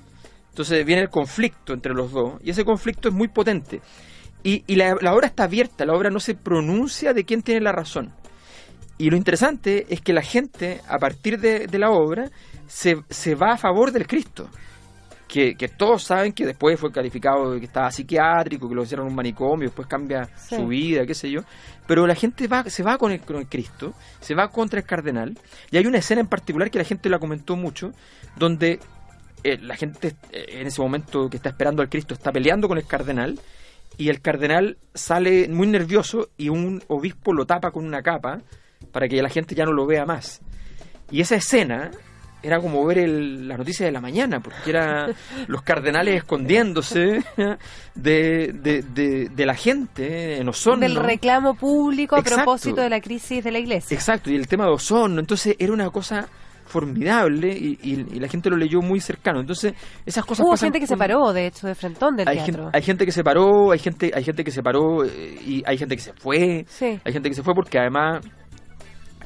Entonces 0.50 0.84
viene 0.84 1.02
el 1.02 1.10
conflicto 1.10 1.72
entre 1.72 1.94
los 1.94 2.12
dos, 2.12 2.40
y 2.42 2.50
ese 2.50 2.64
conflicto 2.64 3.08
es 3.08 3.14
muy 3.14 3.28
potente. 3.28 3.80
Y, 4.42 4.76
la, 4.76 4.96
la 5.00 5.12
obra 5.12 5.26
está 5.26 5.44
abierta, 5.44 5.84
la 5.84 5.94
obra 5.94 6.08
no 6.08 6.20
se 6.20 6.34
pronuncia 6.34 7.12
de 7.12 7.24
quién 7.24 7.42
tiene 7.42 7.60
la 7.60 7.72
razón. 7.72 8.12
Y 8.96 9.10
lo 9.10 9.16
interesante 9.16 9.86
es 9.90 10.00
que 10.00 10.12
la 10.12 10.22
gente, 10.22 10.80
a 10.88 10.98
partir 10.98 11.40
de, 11.40 11.66
de 11.66 11.78
la 11.78 11.90
obra, 11.90 12.30
se, 12.66 13.02
se 13.10 13.34
va 13.34 13.52
a 13.52 13.56
favor 13.56 13.92
del 13.92 14.06
Cristo. 14.06 14.48
Que, 15.28 15.56
que 15.56 15.67
todos 15.69 16.05
saben 16.05 16.32
que 16.32 16.46
después 16.46 16.78
fue 16.78 16.93
calificado 16.93 17.52
de 17.52 17.58
que 17.58 17.67
estaba 17.67 17.90
psiquiátrico, 17.90 18.69
que 18.69 18.75
lo 18.76 18.84
hicieron 18.84 19.06
en 19.06 19.11
un 19.11 19.17
manicomio, 19.17 19.67
después 19.69 19.88
cambia 19.88 20.26
Sí. 20.37 20.55
su 20.55 20.69
vida, 20.69 21.05
qué 21.05 21.14
sé 21.14 21.31
yo. 21.31 21.40
Pero 21.87 22.06
la 22.06 22.14
gente 22.14 22.46
va, 22.46 22.62
se 22.70 22.82
va 22.84 22.96
con 22.96 23.11
el, 23.11 23.20
con 23.20 23.37
el 23.37 23.49
Cristo, 23.49 23.93
se 24.20 24.34
va 24.37 24.49
contra 24.49 24.78
el 24.78 24.87
cardenal. 24.87 25.37
Y 25.73 25.78
hay 25.78 25.87
una 25.87 25.99
escena 25.99 26.20
en 26.20 26.28
particular 26.28 26.70
que 26.70 26.78
la 26.78 26.84
gente 26.84 27.08
la 27.08 27.19
comentó 27.19 27.56
mucho, 27.56 27.90
donde 28.37 28.78
eh, 29.43 29.58
la 29.61 29.75
gente 29.76 30.14
eh, 30.31 30.61
en 30.61 30.69
ese 30.69 30.81
momento 30.81 31.28
que 31.28 31.37
está 31.38 31.49
esperando 31.49 31.82
al 31.82 31.88
Cristo 31.88 32.14
está 32.14 32.31
peleando 32.31 32.69
con 32.69 32.78
el 32.78 32.87
cardenal 32.87 33.38
y 33.99 34.08
el 34.11 34.20
cardenal 34.20 34.78
sale 34.94 35.49
muy 35.49 35.67
nervioso 35.67 36.28
y 36.37 36.49
un 36.50 36.82
obispo 36.88 37.32
lo 37.32 37.46
tapa 37.46 37.70
con 37.73 37.84
una 37.84 38.02
capa 38.02 38.43
para 38.93 39.08
que 39.08 39.20
la 39.23 39.28
gente 39.28 39.55
ya 39.56 39.64
no 39.64 39.73
lo 39.73 39.87
vea 39.87 40.05
más. 40.06 40.40
Y 41.11 41.20
esa 41.20 41.34
escena 41.37 41.90
era 42.43 42.61
como 42.61 42.85
ver 42.87 42.99
el, 42.99 43.49
las 43.49 43.59
noticias 43.59 43.87
de 43.87 43.93
la 43.93 44.00
mañana, 44.00 44.41
porque 44.41 44.71
era 44.71 45.09
los 45.49 45.62
cardenales 45.62 46.17
escondiéndose 46.17 47.25
de, 47.94 48.53
de, 48.53 48.83
de, 48.83 49.29
de 49.35 49.47
la 49.47 49.55
gente 49.55 50.38
en 50.38 50.49
Osorno. 50.49 50.81
Del 50.81 50.97
reclamo 50.97 51.55
público 51.55 52.15
a 52.17 52.21
Exacto. 52.21 52.43
propósito 52.44 52.81
de 52.83 52.91
la 52.91 53.00
crisis 53.00 53.43
de 53.43 53.50
la 53.50 53.59
iglesia. 53.59 53.94
Exacto, 53.94 54.31
y 54.31 54.37
el 54.37 54.47
tema 54.47 54.65
de 54.67 54.73
Osorno. 54.73 55.21
Entonces 55.21 55.56
era 55.59 55.73
una 55.73 55.91
cosa 55.91 56.29
formidable 56.67 57.53
y, 57.56 57.79
y- 57.83 58.06
y 58.17 58.19
la 58.21 58.29
gente 58.29 58.50
lo 58.50 58.56
leyó 58.56 58.81
muy 58.81 59.00
cercano. 59.00 59.41
Entonces 59.41 59.75
esas 60.05 60.25
cosas 60.25 60.44
Hubo 60.44 60.50
pasan 60.53 60.67
gente 60.69 60.81
que 60.81 60.87
se 60.87 60.97
paró, 60.97 61.33
de 61.33 61.47
hecho, 61.47 61.67
de 61.69 61.75
frentón 61.75 62.17
del 62.17 62.29
hay 62.29 62.37
teatro. 62.38 62.65
gente, 62.65 62.77
hay 62.77 62.83
gente 62.83 63.06
que 63.06 63.12
se 63.12 63.25
paró, 63.25 63.71
hay 63.73 63.79
gente, 63.79 64.11
hay 64.15 64.25
gente 64.25 64.44
que 64.44 64.50
se 64.50 64.62
paró 64.62 65.05
eh, 65.05 65.38
y 65.47 65.62
hay 65.65 65.79
gente 65.79 65.97
que 65.97 66.03
se 66.03 66.12
fue. 66.12 66.65
Sí. 66.69 66.99
Hay 67.05 67.12
gente 67.12 67.29
que 67.29 67.35
se 67.37 67.43
fue 67.43 67.55
porque 67.55 67.79
además 67.79 68.21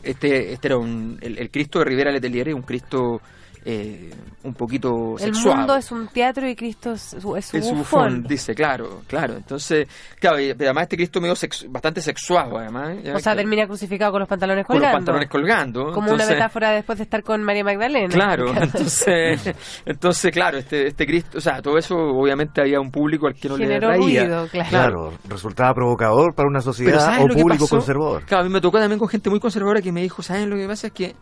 este, 0.02 0.52
este 0.52 0.69
era 0.69 0.79
un, 0.79 1.19
el, 1.20 1.50
Cristo 1.50 1.79
de 1.79 1.85
Rivera 1.85 2.11
Letelier 2.11 2.49
es 2.49 2.55
un 2.55 2.62
Cristo 2.62 3.20
eh, 3.65 4.11
un 4.43 4.55
poquito 4.55 5.17
El 5.21 5.33
mundo 5.35 5.77
es 5.77 5.93
un 5.93 6.09
teatro 6.09 6.49
y 6.49 6.57
Cristo 6.57 6.93
es 6.93 7.12
es 7.12 7.23
su 7.23 7.37
Es 7.37 7.53
bufón. 7.53 7.77
bufón, 7.79 8.23
dice, 8.23 8.55
claro, 8.55 9.03
claro. 9.07 9.35
Entonces, 9.37 9.87
claro, 10.19 10.41
y 10.41 10.51
además 10.51 10.85
este 10.85 10.97
Cristo 10.97 11.21
medio 11.21 11.37
sex- 11.37 11.67
bastante 11.69 12.01
sexuado, 12.01 12.57
además. 12.57 12.97
ya 13.05 13.15
O 13.17 13.19
sea, 13.19 13.33
que- 13.33 13.39
termina 13.41 13.67
crucificado 13.67 14.12
con 14.12 14.21
los 14.21 14.29
pantalones 14.29 14.65
con 14.67 14.77
colgando. 14.77 14.97
los 14.97 14.99
pantalones 15.05 15.29
colgando. 15.29 15.93
Como 15.93 16.12
una 16.12 16.25
metáfora 16.27 16.71
después 16.71 16.97
de 16.99 17.05
estar 17.05 17.23
con 17.23 17.43
María 17.43 17.62
Magdalena. 17.65 18.09
Claro, 18.09 18.55
entonces, 18.62 19.55
entonces, 19.85 20.33
claro, 20.33 20.57
este, 20.57 20.87
este 20.87 21.07
Cristo, 21.07 21.37
o 21.37 21.41
sea, 21.43 21.61
todo 21.61 21.77
eso 21.77 21.97
obviamente 21.97 22.62
había 22.62 22.81
un 22.81 22.91
público 22.91 23.27
al 23.27 23.35
que 23.35 23.49
no 23.51 23.57
Generó 23.59 23.91
le 23.91 23.97
reía. 23.99 24.23
ruido, 24.25 24.49
claro. 24.49 24.69
Claro, 24.71 25.12
resultaba 25.29 25.75
provocador 25.75 26.35
para 26.35 26.49
una 26.49 26.61
Pero 26.61 26.73
sociedad 26.73 26.99
¿sabes 27.01 27.25
o 27.37 27.39
público 27.39 27.69
conservador. 27.69 28.25
Claro, 28.25 28.43
a 28.43 28.47
mí 28.47 28.51
me 28.53 28.61
tocó 28.62 28.79
también 28.79 28.99
con 28.99 29.09
gente 29.09 29.29
muy 29.29 29.39
conservadora 29.39 29.83
que 29.83 29.93
me 29.93 30.01
dijo, 30.03 30.23
¿saben 30.23 30.49
lo 30.49 30.57
que 30.57 30.67
pasa? 30.67 30.87
Es 30.87 30.93
que 30.95 31.15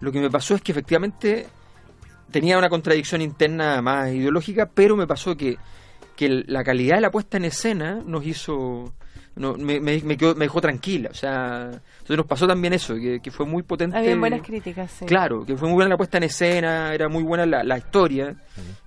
lo 0.00 0.12
que 0.12 0.20
me 0.20 0.30
pasó 0.30 0.54
es 0.54 0.62
que 0.62 0.72
efectivamente 0.72 1.46
tenía 2.30 2.58
una 2.58 2.68
contradicción 2.68 3.20
interna 3.22 3.80
más 3.82 4.10
ideológica, 4.12 4.68
pero 4.72 4.96
me 4.96 5.06
pasó 5.06 5.36
que, 5.36 5.56
que 6.16 6.44
la 6.46 6.62
calidad 6.64 6.96
de 6.96 7.00
la 7.02 7.10
puesta 7.10 7.36
en 7.36 7.44
escena 7.46 8.00
nos 8.04 8.24
hizo... 8.26 8.92
no, 9.36 9.54
me, 9.54 9.80
me, 9.80 10.00
me 10.02 10.16
quedó- 10.16 10.34
me 10.34 10.44
dejó 10.46 10.60
tranquila, 10.60 11.08
o 11.10 11.14
sea, 11.14 11.70
entonces 11.72 12.16
nos 12.16 12.26
pasó 12.26 12.46
también 12.46 12.72
eso, 12.74 12.94
que, 12.96 13.20
que 13.20 13.30
fue 13.30 13.46
muy 13.46 13.62
potente. 13.62 13.96
Habían 13.96 14.20
buenas 14.20 14.42
críticas, 14.42 14.90
sí. 14.90 15.06
Claro, 15.06 15.44
que 15.46 15.56
fue 15.56 15.68
muy 15.68 15.76
buena 15.76 15.88
la 15.90 15.96
puesta 15.96 16.18
en 16.18 16.24
escena, 16.24 16.92
era 16.92 17.08
muy 17.08 17.22
buena 17.22 17.46
la, 17.46 17.62
la 17.64 17.78
historia, 17.78 18.34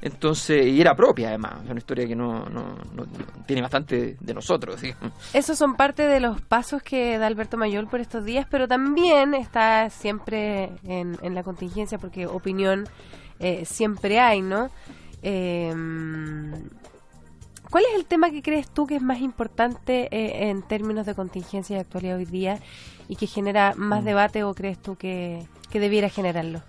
entonces, 0.01 0.65
y 0.67 0.79
era 0.81 0.95
propia 0.95 1.29
además, 1.29 1.53
es 1.63 1.69
una 1.71 1.79
historia 1.79 2.05
que 2.07 2.15
no, 2.15 2.45
no, 2.49 2.75
no- 2.93 3.05
no- 3.05 3.43
tiene 3.47 3.61
bastante 3.61 4.17
de 4.19 4.33
nosotros, 4.33 4.81
digamos. 4.81 5.13
Esos 5.33 5.57
son 5.57 5.75
parte 5.75 6.07
de 6.07 6.19
los 6.19 6.41
pasos 6.41 6.83
que 6.83 7.17
da 7.17 7.27
Alberto 7.27 7.57
Mayol 7.57 7.87
por 7.87 7.99
estos 8.01 8.25
días, 8.25 8.45
pero 8.49 8.67
también 8.67 9.33
está 9.33 9.89
siempre 9.89 10.71
en, 10.85 11.17
en 11.21 11.33
la 11.35 11.43
contingencia, 11.43 11.97
porque 11.97 12.27
opinión 12.27 12.87
eh, 13.43 13.65
siempre 13.65 14.19
hay, 14.19 14.41
¿no? 14.41 14.69
Eh, 15.21 15.73
¿Cuál 17.69 17.85
es 17.89 17.95
el 17.95 18.05
tema 18.05 18.29
que 18.29 18.41
crees 18.41 18.69
tú 18.69 18.85
que 18.85 18.95
es 18.95 19.01
más 19.01 19.19
importante 19.19 20.07
eh, 20.11 20.49
en 20.49 20.61
términos 20.61 21.05
de 21.05 21.15
contingencia 21.15 21.75
y 21.75 21.79
actualidad 21.79 22.17
hoy 22.17 22.25
día 22.25 22.59
y 23.09 23.15
que 23.15 23.27
genera 23.27 23.73
más 23.75 24.05
debate 24.05 24.43
o 24.43 24.53
crees 24.53 24.79
tú 24.79 24.95
que, 24.95 25.47
que 25.71 25.79
debiera 25.79 26.07
generarlo? 26.07 26.61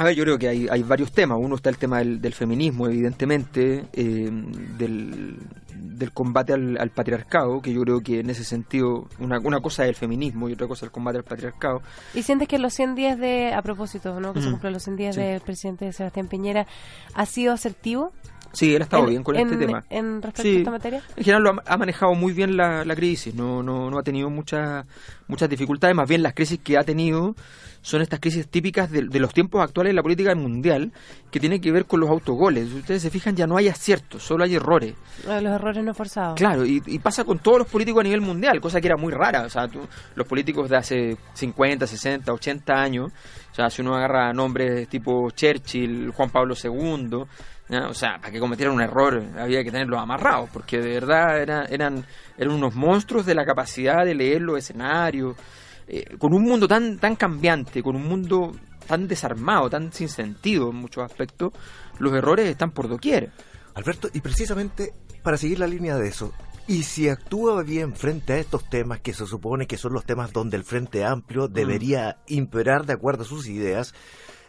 A 0.00 0.04
ver, 0.04 0.14
yo 0.14 0.24
creo 0.24 0.38
que 0.38 0.48
hay, 0.48 0.66
hay 0.70 0.82
varios 0.82 1.12
temas. 1.12 1.36
Uno 1.38 1.56
está 1.56 1.68
el 1.68 1.76
tema 1.76 1.98
del, 1.98 2.22
del 2.22 2.32
feminismo, 2.32 2.86
evidentemente, 2.86 3.84
eh, 3.92 4.30
del, 4.78 5.36
del 5.74 6.12
combate 6.12 6.54
al, 6.54 6.78
al 6.78 6.88
patriarcado, 6.88 7.60
que 7.60 7.70
yo 7.74 7.82
creo 7.82 8.00
que 8.00 8.20
en 8.20 8.30
ese 8.30 8.42
sentido 8.44 9.08
una, 9.18 9.38
una 9.40 9.60
cosa 9.60 9.82
es 9.84 9.90
el 9.90 9.94
feminismo 9.96 10.48
y 10.48 10.54
otra 10.54 10.66
cosa 10.66 10.86
es 10.86 10.88
el 10.88 10.92
combate 10.92 11.18
al 11.18 11.24
patriarcado. 11.24 11.82
¿Y 12.14 12.22
sientes 12.22 12.48
que 12.48 12.58
los 12.58 12.72
100 12.72 12.94
días 12.94 13.18
de, 13.18 13.52
a 13.52 13.60
propósito, 13.60 14.18
¿no? 14.20 14.32
que 14.32 14.40
se 14.40 14.48
Mm. 14.48 14.52
cumplen 14.52 14.72
los 14.72 14.82
100 14.84 14.96
días 14.96 15.14
Sí. 15.16 15.20
del 15.20 15.40
presidente 15.42 15.92
Sebastián 15.92 16.28
Piñera, 16.28 16.66
ha 17.12 17.26
sido 17.26 17.52
asertivo? 17.52 18.12
Sí, 18.52 18.74
él 18.74 18.82
ha 18.82 18.84
estado 18.84 19.04
en- 19.04 19.10
bien 19.10 19.22
con 19.22 19.36
en- 19.36 19.46
este 19.46 19.64
tema. 19.66 19.84
En 19.90 20.20
respecto 20.22 20.42
Sí. 20.42 20.56
a 20.56 20.58
esta 20.58 20.70
materia. 20.70 21.02
En 21.16 21.24
general 21.24 21.42
lo 21.42 21.50
ha, 21.50 21.62
ha 21.66 21.76
manejado 21.76 22.14
muy 22.14 22.32
bien 22.32 22.56
la, 22.56 22.84
la 22.84 22.94
crisis, 22.96 23.34
no, 23.34 23.62
no, 23.62 23.90
no 23.90 23.98
ha 23.98 24.02
tenido 24.02 24.28
muchas 24.30 24.84
muchas 25.28 25.48
dificultades, 25.48 25.94
más 25.94 26.08
bien 26.08 26.22
las 26.22 26.34
crisis 26.34 26.58
que 26.58 26.76
ha 26.76 26.82
tenido 26.82 27.34
son 27.82 28.02
estas 28.02 28.20
crisis 28.20 28.46
típicas 28.48 28.90
de, 28.90 29.02
los 29.02 29.32
tiempos 29.32 29.62
actuales 29.62 29.90
de 29.92 29.94
la 29.94 30.02
política 30.02 30.34
mundial, 30.34 30.92
que 31.30 31.40
tienen 31.40 31.60
que 31.62 31.72
ver 31.72 31.86
con 31.86 32.00
los 32.00 32.10
autogoles. 32.10 32.68
Si 32.68 32.76
ustedes 32.76 33.00
se 33.00 33.08
fijan, 33.10 33.34
ya 33.34 33.46
no 33.46 33.56
hay 33.56 33.68
aciertos, 33.68 34.22
solo 34.22 34.44
hay 34.44 34.54
errores. 34.56 34.94
Los 35.24 35.42
errores 35.44 35.82
no 35.82 35.94
forzados. 35.94 36.34
Claro, 36.34 36.66
y, 36.66 36.80
pasa 36.98 37.24
con 37.24 37.38
todos 37.38 37.60
los 37.60 37.68
políticos 37.68 38.00
a 38.00 38.04
nivel 38.04 38.20
mundial, 38.20 38.60
cosa 38.60 38.80
que 38.82 38.88
era 38.88 38.96
muy 38.98 39.12
rara. 39.12 39.44
O 39.44 39.48
sea, 39.48 39.66
los 40.14 40.26
políticos 40.26 40.68
de 40.68 40.76
hace 40.76 41.16
50, 41.32 41.86
60, 41.86 42.30
80 42.34 42.74
años, 42.74 43.12
o 43.50 43.54
sea, 43.54 43.70
si 43.70 43.80
uno 43.80 43.94
agarra 43.94 44.30
nombres 44.34 44.86
tipo 44.88 45.30
Churchill, 45.30 46.10
Juan 46.10 46.28
Pablo 46.28 46.54
II, 46.62 47.24
o 47.70 47.94
sea, 47.94 48.18
para 48.18 48.32
que 48.32 48.40
cometieran 48.40 48.74
un 48.74 48.82
error 48.82 49.22
había 49.38 49.62
que 49.62 49.70
tenerlos 49.70 50.00
amarrados, 50.00 50.50
porque 50.52 50.78
de 50.78 50.90
verdad 50.90 51.40
eran, 51.40 51.72
eran, 51.72 52.04
eran 52.36 52.54
unos 52.54 52.74
monstruos 52.74 53.26
de 53.26 53.34
la 53.34 53.44
capacidad 53.44 54.04
de 54.04 54.14
leer 54.14 54.42
los 54.42 54.58
escenarios, 54.58 55.36
eh, 55.86 56.16
con 56.18 56.34
un 56.34 56.42
mundo 56.42 56.66
tan, 56.66 56.98
tan 56.98 57.16
cambiante, 57.16 57.82
con 57.82 57.96
un 57.96 58.06
mundo 58.06 58.52
tan 58.86 59.06
desarmado, 59.06 59.70
tan 59.70 59.92
sin 59.92 60.08
sentido 60.08 60.70
en 60.70 60.76
muchos 60.76 61.04
aspectos, 61.04 61.52
los 61.98 62.12
errores 62.12 62.48
están 62.48 62.72
por 62.72 62.88
doquier. 62.88 63.30
Alberto, 63.74 64.08
y 64.12 64.20
precisamente 64.20 64.92
para 65.22 65.36
seguir 65.36 65.60
la 65.60 65.66
línea 65.66 65.96
de 65.96 66.08
eso, 66.08 66.32
y 66.66 66.84
si 66.84 67.08
actúa 67.08 67.62
bien 67.64 67.94
frente 67.94 68.32
a 68.32 68.38
estos 68.38 68.68
temas 68.68 69.00
que 69.00 69.12
se 69.12 69.26
supone 69.26 69.66
que 69.66 69.76
son 69.76 69.92
los 69.92 70.04
temas 70.04 70.32
donde 70.32 70.56
el 70.56 70.64
Frente 70.64 71.04
Amplio 71.04 71.48
mm. 71.48 71.52
debería 71.52 72.18
imperar 72.28 72.86
de 72.86 72.92
acuerdo 72.92 73.22
a 73.22 73.26
sus 73.26 73.48
ideas, 73.48 73.92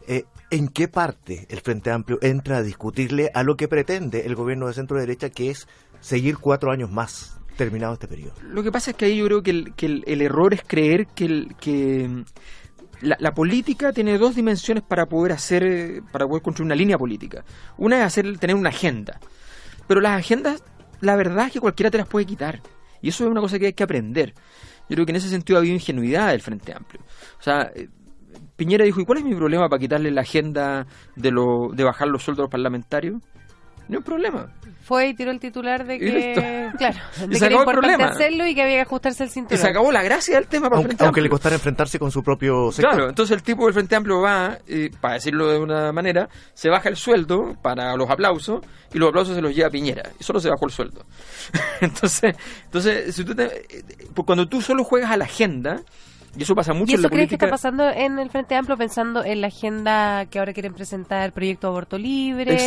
eh, 0.07 0.25
¿en 0.49 0.67
qué 0.67 0.87
parte 0.87 1.47
el 1.49 1.61
Frente 1.61 1.91
Amplio 1.91 2.19
entra 2.21 2.57
a 2.57 2.63
discutirle 2.63 3.31
a 3.33 3.43
lo 3.43 3.55
que 3.55 3.67
pretende 3.67 4.25
el 4.25 4.35
gobierno 4.35 4.67
de 4.67 4.73
centro 4.73 4.99
derecha, 4.99 5.29
que 5.29 5.49
es 5.49 5.67
seguir 5.99 6.37
cuatro 6.37 6.71
años 6.71 6.91
más 6.91 7.39
terminado 7.57 7.93
este 7.93 8.07
periodo? 8.07 8.33
Lo 8.43 8.63
que 8.63 8.71
pasa 8.71 8.91
es 8.91 8.97
que 8.97 9.05
ahí 9.05 9.17
yo 9.17 9.25
creo 9.25 9.43
que 9.43 9.85
el, 9.85 10.21
error 10.21 10.53
es 10.53 10.61
creer 10.65 11.07
que, 11.07 12.07
mm, 12.07 12.23
la, 13.01 13.33
política 13.33 13.91
tiene 13.93 14.17
dos 14.17 14.35
dimensiones 14.35 14.83
para 14.83 15.05
poder 15.05 15.31
hacer, 15.31 16.03
para 16.11 16.27
poder 16.27 16.43
construir 16.43 16.67
una 16.67 16.75
línea 16.75 16.97
política. 16.97 17.43
Una 17.77 17.99
es 17.99 18.05
hacer, 18.05 18.37
tener 18.37 18.55
una 18.55 18.69
agenda. 18.69 19.19
Pero 19.87 20.01
las 20.01 20.19
agendas, 20.19 20.63
la 21.01 21.15
verdad 21.15 21.47
es 21.47 21.53
que 21.53 21.59
cualquiera 21.59 21.89
te 21.89 21.97
las 21.97 22.07
puede 22.07 22.25
quitar. 22.25 22.61
Y 23.01 23.09
eso 23.09 23.23
es 23.23 23.31
una 23.31 23.41
cosa 23.41 23.57
que 23.57 23.67
hay 23.67 23.73
que 23.73 23.83
aprender. 23.83 24.33
Yo 24.87 24.95
creo 24.95 25.05
que 25.05 25.11
en 25.11 25.15
ese 25.15 25.29
sentido 25.29 25.57
ha 25.57 25.61
habido 25.61 25.73
ingenuidad 25.73 26.29
del 26.29 26.41
Frente 26.41 26.73
Amplio. 26.73 27.01
O 27.39 27.43
sea, 27.43 27.71
eh, 27.73 27.89
Piñera 28.55 28.85
dijo, 28.85 29.01
¿y 29.01 29.05
cuál 29.05 29.19
es 29.19 29.23
mi 29.23 29.35
problema 29.35 29.69
para 29.69 29.79
quitarle 29.79 30.11
la 30.11 30.21
agenda 30.21 30.85
de, 31.15 31.31
lo, 31.31 31.69
de 31.73 31.83
bajar 31.83 32.07
los 32.07 32.23
sueldos 32.23 32.43
a 32.43 32.45
los 32.45 32.51
parlamentarios? 32.51 33.21
No 33.87 33.97
hay 33.97 34.03
problema. 34.03 34.47
Fue 34.83 35.09
y 35.09 35.13
tiró 35.13 35.31
el 35.31 35.39
titular 35.39 35.85
de 35.85 35.99
que, 35.99 36.71
claro, 36.77 36.97
de 37.27 37.39
que 37.39 37.45
era 37.45 37.55
importante 37.55 38.03
hacerlo 38.03 38.47
y 38.47 38.55
que 38.55 38.61
había 38.61 38.75
que 38.75 38.81
ajustarse 38.81 39.23
el 39.23 39.29
cinturón. 39.29 39.59
Y 39.59 39.61
se 39.61 39.67
acabó 39.69 39.91
la 39.91 40.01
gracia 40.01 40.35
del 40.35 40.47
tema 40.47 40.69
para 40.69 40.81
aunque, 40.81 41.03
aunque 41.03 41.21
le 41.21 41.29
costara 41.29 41.55
enfrentarse 41.55 41.99
con 41.99 42.09
su 42.09 42.23
propio 42.23 42.71
sector. 42.71 42.93
Claro, 42.93 43.09
entonces 43.09 43.35
el 43.35 43.43
tipo 43.43 43.65
del 43.65 43.73
Frente 43.73 43.95
Amplio 43.95 44.21
va, 44.21 44.57
para 45.01 45.15
decirlo 45.15 45.49
de 45.49 45.59
una 45.59 45.91
manera, 45.91 46.29
se 46.53 46.69
baja 46.69 46.87
el 46.87 46.95
sueldo 46.95 47.55
para 47.61 47.95
los 47.95 48.09
aplausos 48.09 48.61
y 48.93 48.97
los 48.97 49.09
aplausos 49.09 49.35
se 49.35 49.41
los 49.41 49.53
lleva 49.53 49.69
Piñera. 49.69 50.09
Y 50.19 50.23
solo 50.23 50.39
se 50.39 50.49
bajó 50.49 50.65
el 50.65 50.71
sueldo. 50.71 51.05
entonces, 51.81 52.35
entonces 52.63 53.13
si 53.13 53.25
tú 53.25 53.33
eh, 53.41 53.83
cuando 54.25 54.47
tú 54.47 54.61
solo 54.61 54.83
juegas 54.83 55.11
a 55.11 55.17
la 55.17 55.25
agenda 55.25 55.83
y 56.37 56.43
eso 56.43 56.55
pasa 56.55 56.73
mucho 56.73 56.91
¿Y 56.91 56.95
eso 56.95 56.99
en 56.99 57.03
la 57.03 57.09
crees 57.09 57.29
que 57.29 57.35
está 57.35 57.49
pasando 57.49 57.89
en 57.89 58.17
el 58.17 58.29
Frente 58.29 58.55
Amplio 58.55 58.77
pensando 58.77 59.23
en 59.23 59.41
la 59.41 59.47
agenda 59.47 60.25
que 60.27 60.39
ahora 60.39 60.53
quieren 60.53 60.73
presentar, 60.73 61.25
el 61.25 61.31
proyecto 61.33 61.67
aborto 61.67 61.97
libre, 61.97 62.57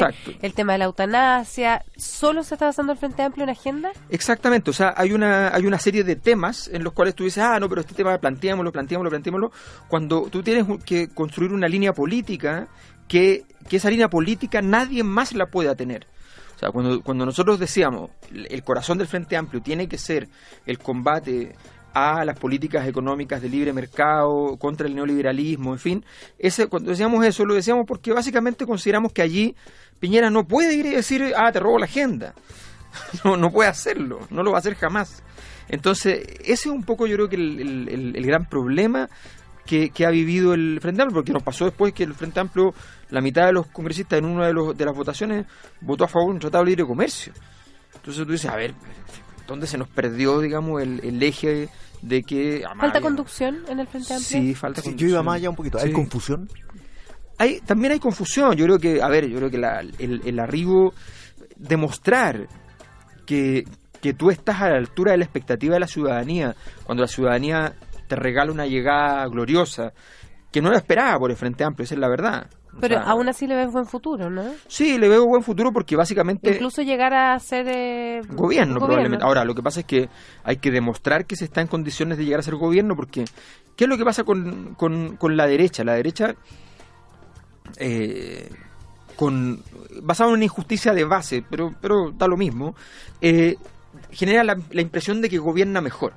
el 0.42 0.54
tema 0.54 0.72
de 0.72 0.78
la 0.80 0.84
eutanasia? 0.84 1.82
¿Solo 1.96 2.42
se 2.42 2.54
está 2.54 2.66
basando 2.66 2.92
el 2.92 2.98
Frente 2.98 3.22
Amplio 3.22 3.44
en 3.44 3.50
agenda? 3.50 3.92
Exactamente, 4.10 4.70
o 4.70 4.74
sea, 4.74 4.92
hay 4.96 5.12
una, 5.12 5.54
hay 5.54 5.66
una 5.66 5.78
serie 5.78 6.04
de 6.04 6.16
temas 6.16 6.68
en 6.68 6.84
los 6.84 6.92
cuales 6.92 7.14
tú 7.14 7.24
dices, 7.24 7.42
ah, 7.42 7.58
no, 7.58 7.68
pero 7.68 7.80
este 7.80 7.94
tema 7.94 8.18
planteémoslo, 8.18 8.70
planteémoslo, 8.70 9.10
planteémoslo, 9.10 9.52
cuando 9.88 10.28
tú 10.30 10.42
tienes 10.42 10.66
que 10.84 11.08
construir 11.08 11.52
una 11.52 11.66
línea 11.68 11.94
política 11.94 12.68
que, 13.08 13.44
que 13.68 13.76
esa 13.76 13.88
línea 13.90 14.08
política 14.08 14.60
nadie 14.60 15.02
más 15.02 15.32
la 15.32 15.46
pueda 15.46 15.74
tener. 15.74 16.06
O 16.54 16.58
sea, 16.58 16.70
cuando, 16.70 17.02
cuando 17.02 17.26
nosotros 17.26 17.58
decíamos 17.58 18.10
el 18.30 18.62
corazón 18.62 18.98
del 18.98 19.08
Frente 19.08 19.36
Amplio 19.36 19.60
tiene 19.60 19.88
que 19.88 19.98
ser 19.98 20.28
el 20.66 20.78
combate 20.78 21.56
a 21.94 22.24
las 22.24 22.36
políticas 22.38 22.86
económicas 22.88 23.40
de 23.40 23.48
libre 23.48 23.72
mercado, 23.72 24.56
contra 24.58 24.88
el 24.88 24.96
neoliberalismo, 24.96 25.72
en 25.72 25.78
fin. 25.78 26.04
Ese, 26.38 26.66
cuando 26.66 26.90
decíamos 26.90 27.24
eso, 27.24 27.46
lo 27.46 27.54
decíamos 27.54 27.86
porque 27.86 28.12
básicamente 28.12 28.66
consideramos 28.66 29.12
que 29.12 29.22
allí 29.22 29.54
Piñera 30.00 30.28
no 30.28 30.46
puede 30.46 30.74
ir 30.74 30.86
y 30.86 30.90
decir, 30.90 31.32
ah, 31.36 31.52
te 31.52 31.60
robo 31.60 31.78
la 31.78 31.86
agenda. 31.86 32.34
No, 33.24 33.36
no 33.36 33.50
puede 33.50 33.68
hacerlo, 33.68 34.20
no 34.30 34.44
lo 34.44 34.52
va 34.52 34.58
a 34.58 34.60
hacer 34.60 34.76
jamás. 34.76 35.24
Entonces, 35.68 36.24
ese 36.40 36.52
es 36.52 36.66
un 36.66 36.84
poco 36.84 37.08
yo 37.08 37.16
creo 37.16 37.28
que 37.28 37.34
el, 37.34 37.88
el, 38.14 38.26
gran 38.26 38.48
problema 38.48 39.08
que, 39.66 39.90
que, 39.90 40.06
ha 40.06 40.10
vivido 40.10 40.54
el 40.54 40.78
Frente 40.80 41.02
Amplio, 41.02 41.16
porque 41.16 41.32
nos 41.32 41.42
pasó 41.42 41.64
después 41.64 41.92
que 41.92 42.04
el 42.04 42.14
Frente 42.14 42.38
Amplio, 42.38 42.72
la 43.10 43.20
mitad 43.20 43.46
de 43.46 43.52
los 43.52 43.66
congresistas 43.66 44.20
en 44.20 44.26
una 44.26 44.46
de, 44.46 44.52
los, 44.52 44.76
de 44.76 44.84
las 44.84 44.94
votaciones 44.94 45.46
votó 45.80 46.04
a 46.04 46.08
favor 46.08 46.28
de 46.28 46.34
un 46.34 46.38
tratado 46.38 46.62
de 46.62 46.70
libre 46.70 46.86
comercio. 46.86 47.32
Entonces 47.96 48.24
tú 48.24 48.30
dices, 48.30 48.50
a 48.50 48.54
ver, 48.54 48.74
¿dónde 49.48 49.66
se 49.66 49.76
nos 49.76 49.88
perdió, 49.88 50.40
digamos, 50.40 50.82
el, 50.82 51.00
el 51.02 51.20
eje 51.20 51.68
de 52.04 52.22
que... 52.22 52.62
¿Falta 52.78 53.00
conducción 53.00 53.64
en 53.68 53.80
el 53.80 53.86
Frente 53.86 54.14
Amplio? 54.14 54.40
Sí, 54.40 54.54
falta 54.54 54.82
conducción. 54.82 55.08
Yo 55.08 55.14
iba 55.14 55.22
más 55.22 55.36
allá 55.36 55.50
un 55.50 55.56
poquito. 55.56 55.78
¿Hay 55.78 55.92
confusión? 55.92 56.48
Hay, 57.38 57.60
también 57.60 57.92
hay 57.92 57.98
confusión. 57.98 58.54
Yo 58.56 58.66
creo 58.66 58.78
que, 58.78 59.02
a 59.02 59.08
ver, 59.08 59.26
yo 59.28 59.38
creo 59.38 59.50
que 59.50 59.56
el, 59.98 60.20
el 60.24 60.38
arribo, 60.38 60.92
demostrar 61.56 62.46
que, 63.26 63.64
que 64.00 64.12
tú 64.12 64.30
estás 64.30 64.60
a 64.60 64.68
la 64.68 64.76
altura 64.76 65.12
de 65.12 65.18
la 65.18 65.24
expectativa 65.24 65.74
de 65.74 65.80
la 65.80 65.86
ciudadanía, 65.86 66.54
cuando 66.84 67.02
la 67.02 67.08
ciudadanía 67.08 67.74
te 68.06 68.16
regala 68.16 68.52
una 68.52 68.66
llegada 68.66 69.26
gloriosa, 69.26 69.92
que 70.52 70.60
no 70.60 70.70
la 70.70 70.76
esperaba 70.76 71.18
por 71.18 71.30
el 71.30 71.36
Frente 71.36 71.64
Amplio, 71.64 71.84
esa 71.84 71.94
es 71.94 72.00
la 72.00 72.08
verdad. 72.08 72.50
Pero 72.80 72.98
aún 72.98 73.28
así 73.28 73.46
le 73.46 73.54
ves 73.54 73.70
buen 73.70 73.86
futuro, 73.86 74.30
¿no? 74.30 74.44
Sí, 74.66 74.98
le 74.98 75.08
veo 75.08 75.26
buen 75.26 75.42
futuro 75.42 75.72
porque 75.72 75.96
básicamente... 75.96 76.52
Incluso 76.52 76.82
llegar 76.82 77.14
a 77.14 77.38
ser 77.38 77.66
eh, 77.68 78.20
gobierno, 78.28 78.78
probablemente. 78.78 79.24
Ahora, 79.24 79.44
lo 79.44 79.54
que 79.54 79.62
pasa 79.62 79.80
es 79.80 79.86
que 79.86 80.08
hay 80.42 80.56
que 80.56 80.70
demostrar 80.70 81.26
que 81.26 81.36
se 81.36 81.44
está 81.44 81.60
en 81.60 81.66
condiciones 81.66 82.18
de 82.18 82.24
llegar 82.24 82.40
a 82.40 82.42
ser 82.42 82.56
gobierno 82.56 82.96
porque... 82.96 83.24
¿Qué 83.76 83.84
es 83.84 83.90
lo 83.90 83.96
que 83.98 84.04
pasa 84.04 84.24
con, 84.24 84.74
con, 84.74 85.36
la 85.36 85.46
derecha? 85.46 85.84
La 85.84 85.94
derecha... 85.94 86.34
Eh, 87.78 88.50
con 89.16 89.62
basado 90.02 90.30
en 90.30 90.36
una 90.36 90.44
injusticia 90.44 90.92
de 90.92 91.04
base, 91.04 91.44
pero, 91.48 91.74
pero 91.80 92.10
da 92.10 92.26
lo 92.26 92.36
mismo, 92.36 92.74
eh, 93.20 93.56
genera 94.10 94.42
la, 94.42 94.58
la 94.70 94.80
impresión 94.80 95.20
de 95.20 95.30
que 95.30 95.38
gobierna 95.38 95.80
mejor. 95.80 96.14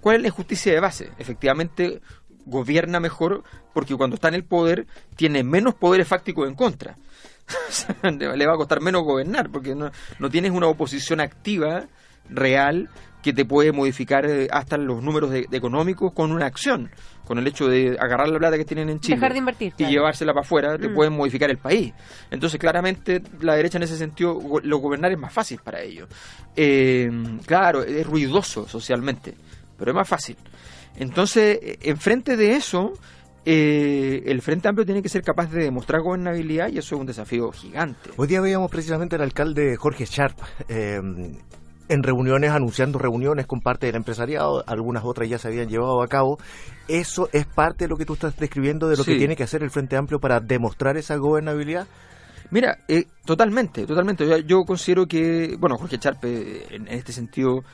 ¿Cuál 0.00 0.16
es 0.16 0.22
la 0.22 0.28
injusticia 0.28 0.72
de 0.72 0.80
base? 0.80 1.10
Efectivamente, 1.18 2.00
gobierna 2.46 3.00
mejor 3.00 3.42
porque 3.74 3.94
cuando 3.94 4.14
está 4.14 4.28
en 4.28 4.34
el 4.34 4.44
poder 4.44 4.86
tiene 5.16 5.44
menos 5.44 5.74
poderes 5.74 6.08
fácticos 6.08 6.48
en 6.48 6.54
contra. 6.54 6.96
Le 8.02 8.46
va 8.46 8.54
a 8.54 8.56
costar 8.56 8.80
menos 8.80 9.02
gobernar 9.02 9.50
porque 9.50 9.74
no, 9.74 9.90
no 10.18 10.30
tienes 10.30 10.52
una 10.52 10.66
oposición 10.66 11.20
activa, 11.20 11.86
real, 12.28 12.88
que 13.26 13.32
te 13.32 13.44
puede 13.44 13.72
modificar 13.72 14.24
eh, 14.24 14.46
hasta 14.52 14.76
los 14.76 15.02
números 15.02 15.32
económicos 15.50 16.12
con 16.12 16.30
una 16.30 16.46
acción, 16.46 16.90
con 17.24 17.38
el 17.38 17.46
hecho 17.48 17.66
de 17.66 17.96
agarrar 17.98 18.28
la 18.28 18.38
plata 18.38 18.56
que 18.56 18.64
tienen 18.64 18.88
en 18.88 19.00
Chile 19.00 19.18
y 19.78 19.86
llevársela 19.86 20.32
para 20.32 20.46
afuera, 20.46 20.78
te 20.78 20.88
mm. 20.88 20.94
pueden 20.94 21.12
modificar 21.12 21.50
el 21.50 21.58
país. 21.58 21.92
Entonces, 22.30 22.60
claramente, 22.60 23.20
la 23.40 23.56
derecha 23.56 23.78
en 23.78 23.82
ese 23.82 23.96
sentido, 23.96 24.40
lo 24.62 24.78
gobernar 24.78 25.10
es 25.10 25.18
más 25.18 25.32
fácil 25.32 25.58
para 25.58 25.80
ellos. 25.80 26.08
Eh, 26.54 27.10
claro, 27.44 27.82
es 27.82 28.06
ruidoso 28.06 28.68
socialmente, 28.68 29.34
pero 29.76 29.90
es 29.90 29.94
más 29.96 30.08
fácil. 30.08 30.36
Entonces, 30.98 31.58
eh, 31.62 31.78
enfrente 31.82 32.36
de 32.36 32.56
eso, 32.56 32.92
eh, 33.44 34.24
el 34.26 34.42
Frente 34.42 34.66
Amplio 34.66 34.84
tiene 34.84 35.02
que 35.02 35.08
ser 35.08 35.22
capaz 35.22 35.50
de 35.52 35.62
demostrar 35.62 36.02
gobernabilidad 36.02 36.68
y 36.68 36.78
eso 36.78 36.96
es 36.96 37.00
un 37.00 37.06
desafío 37.06 37.52
gigante. 37.52 38.10
Hoy 38.16 38.26
día 38.26 38.40
veíamos 38.40 38.70
precisamente 38.70 39.14
al 39.14 39.22
alcalde 39.22 39.76
Jorge 39.76 40.04
Sharp 40.04 40.36
eh, 40.68 41.00
en 41.88 42.02
reuniones, 42.02 42.50
anunciando 42.50 42.98
reuniones 42.98 43.46
con 43.46 43.60
parte 43.60 43.86
del 43.86 43.94
empresariado, 43.94 44.64
algunas 44.66 45.04
otras 45.04 45.28
ya 45.28 45.38
se 45.38 45.46
habían 45.46 45.68
llevado 45.68 46.02
a 46.02 46.08
cabo. 46.08 46.38
¿Eso 46.88 47.28
es 47.32 47.46
parte 47.46 47.84
de 47.84 47.88
lo 47.88 47.96
que 47.96 48.04
tú 48.04 48.14
estás 48.14 48.36
describiendo 48.36 48.88
de 48.88 48.96
lo 48.96 49.04
que 49.04 49.16
tiene 49.16 49.36
que 49.36 49.44
hacer 49.44 49.62
el 49.62 49.70
Frente 49.70 49.96
Amplio 49.96 50.18
para 50.18 50.40
demostrar 50.40 50.96
esa 50.96 51.14
gobernabilidad? 51.14 51.86
Mira, 52.50 52.78
eh, 52.88 53.04
totalmente, 53.24 53.86
totalmente. 53.86 54.44
Yo, 54.44 54.64
considero 54.64 55.06
que, 55.06 55.56
bueno, 55.58 55.76
Jorge 55.76 55.98
Charpe, 55.98 56.74
en, 56.74 56.88
este 56.88 57.12
sentido, 57.12 57.64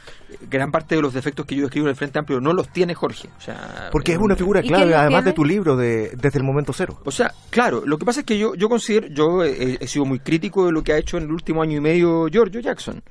gran 0.51 0.71
parte 0.71 0.97
de 0.97 1.03
los 1.03 1.13
defectos 1.13 1.47
que 1.47 1.55
yo 1.55 1.67
escribo 1.67 1.87
en 1.87 1.91
el 1.91 1.97
Frente 1.97 2.19
Amplio 2.19 2.41
no 2.41 2.53
los 2.53 2.69
tiene 2.71 2.95
Jorge. 2.95 3.29
O 3.37 3.41
sea, 3.41 3.89
Porque 3.93 4.13
es 4.13 4.19
una 4.19 4.37
figura 4.37 4.63
clave, 4.63 4.95
además 4.95 5.25
de 5.25 5.33
tu 5.33 5.45
libro, 5.45 5.77
de, 5.77 6.11
desde 6.17 6.39
el 6.39 6.45
momento 6.45 6.73
cero. 6.73 7.01
O 7.05 7.11
sea, 7.11 7.33
claro, 7.51 7.83
lo 7.85 7.99
que 7.99 8.05
pasa 8.05 8.21
es 8.21 8.27
que 8.27 8.39
yo, 8.39 8.55
yo 8.55 8.69
considero, 8.69 9.09
yo 9.09 9.45
he, 9.45 9.87
sido 9.87 10.05
muy 10.05 10.21
crítico 10.21 10.67
de 10.67 10.73
lo 10.73 10.83
que 10.83 10.93
ha 10.93 10.99
hecho 10.99 11.19
en 11.19 11.25
el 11.25 11.33
último 11.33 11.63
año 11.63 11.77
y 11.77 11.81
medio 11.81 12.29
Giorgio 12.29 12.61
Jackson. 12.61 13.03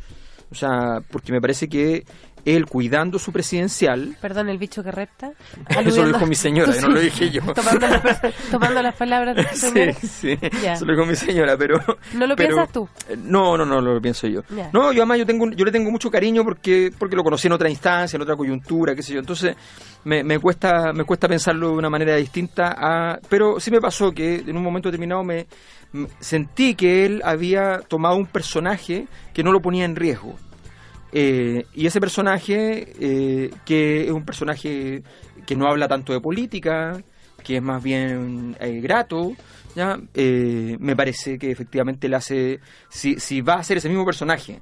O 0.52 0.56
sea, 0.56 1.00
porque 1.10 1.32
me 1.32 1.40
parece 1.40 1.70
que 1.70 2.04
él 2.46 2.66
cuidando 2.66 3.20
su 3.20 3.32
presidencial. 3.32 4.16
Perdón, 4.22 4.50
el 4.50 4.58
bicho 4.58 4.84
que 4.84 4.92
repta. 4.92 5.32
Eso 5.70 6.02
lo 6.04 6.14
dijo 6.14 6.26
mi 6.26 6.36
señora, 6.36 6.74
no 6.82 6.90
lo 6.90 7.00
dije 7.00 7.30
yo. 7.30 7.42
Tomando, 7.54 7.88
las, 7.88 8.22
tomando 8.50 8.82
las 8.82 8.96
palabras 8.96 9.36
de 9.36 9.44
tu 9.52 9.56
señora. 9.56 9.94
Sí, 9.94 10.08
sí, 10.08 10.40
eso 10.42 10.86
lo 10.86 10.94
dijo 10.94 11.06
mi 11.06 11.16
señora, 11.16 11.58
pero... 11.58 11.80
¿No 12.14 12.28
lo 12.28 12.36
pero, 12.36 12.56
piensas 12.56 12.72
tú? 12.72 12.88
No, 13.18 13.58
no, 13.58 13.66
no, 13.66 13.82
lo 13.82 14.02
pienso 14.02 14.28
yo. 14.28 14.42
No, 14.74 14.92
yo 14.92 15.02
además 15.02 15.20
yo, 15.20 15.26
tengo, 15.26 15.50
yo 15.52 15.66
le 15.66 15.72
tengo 15.72 15.92
mucho 15.92 16.10
cariño 16.10 16.44
porque, 16.44 16.92
porque 16.98 17.16
lo 17.16 17.24
conocí 17.24 17.48
en 17.48 17.54
otra 17.54 17.70
instancia, 17.70 18.18
en 18.18 18.22
otra 18.22 18.36
coyuntura, 18.36 18.96
qué 18.96 19.04
sé 19.04 19.14
yo. 19.14 19.20
Entonces 19.20 19.56
me, 20.04 20.24
me, 20.24 20.40
cuesta, 20.40 20.94
me 20.94 21.04
cuesta 21.04 21.28
pensarlo 21.28 21.70
de 21.70 21.78
una 21.78 21.90
manera 21.90 22.16
distinta, 22.16 22.76
a, 22.78 23.20
pero 23.30 23.60
sí 23.60 23.72
me 23.72 23.82
pasó 23.82 24.12
que 24.12 24.36
en 24.36 24.58
un 24.58 24.64
momento 24.64 24.90
determinado 24.90 25.24
me, 25.24 25.48
me 25.92 26.08
sentí 26.20 26.76
que 26.76 27.06
él 27.06 27.22
había 27.24 27.80
tomado 27.88 28.16
un 28.16 28.26
personaje 28.26 29.08
que 29.34 29.44
no 29.44 29.52
lo 29.52 29.62
ponía 29.62 29.86
en 29.86 29.96
riesgo. 29.96 30.36
Eh, 31.12 31.66
y 31.74 31.86
ese 31.86 32.00
personaje, 32.00 32.94
eh, 33.00 33.52
que 33.66 34.06
es 34.06 34.12
un 34.12 34.26
personaje 34.26 35.04
que 35.46 35.56
no 35.56 35.68
habla 35.68 35.88
tanto 35.88 36.14
de 36.14 36.22
política, 36.22 37.04
que 37.44 37.58
es 37.58 37.62
más 37.62 37.82
bien 37.84 38.56
eh, 38.60 38.80
grato, 38.82 39.34
¿ya? 39.76 40.00
Eh, 40.14 40.78
me 40.80 40.96
parece 40.96 41.38
que 41.38 41.52
efectivamente 41.52 42.08
le 42.08 42.16
hace, 42.16 42.60
si, 42.90 43.20
si 43.20 43.42
va 43.42 43.56
a 43.56 43.64
ser 43.64 43.78
ese 43.78 43.90
mismo 43.90 44.06
personaje, 44.06 44.62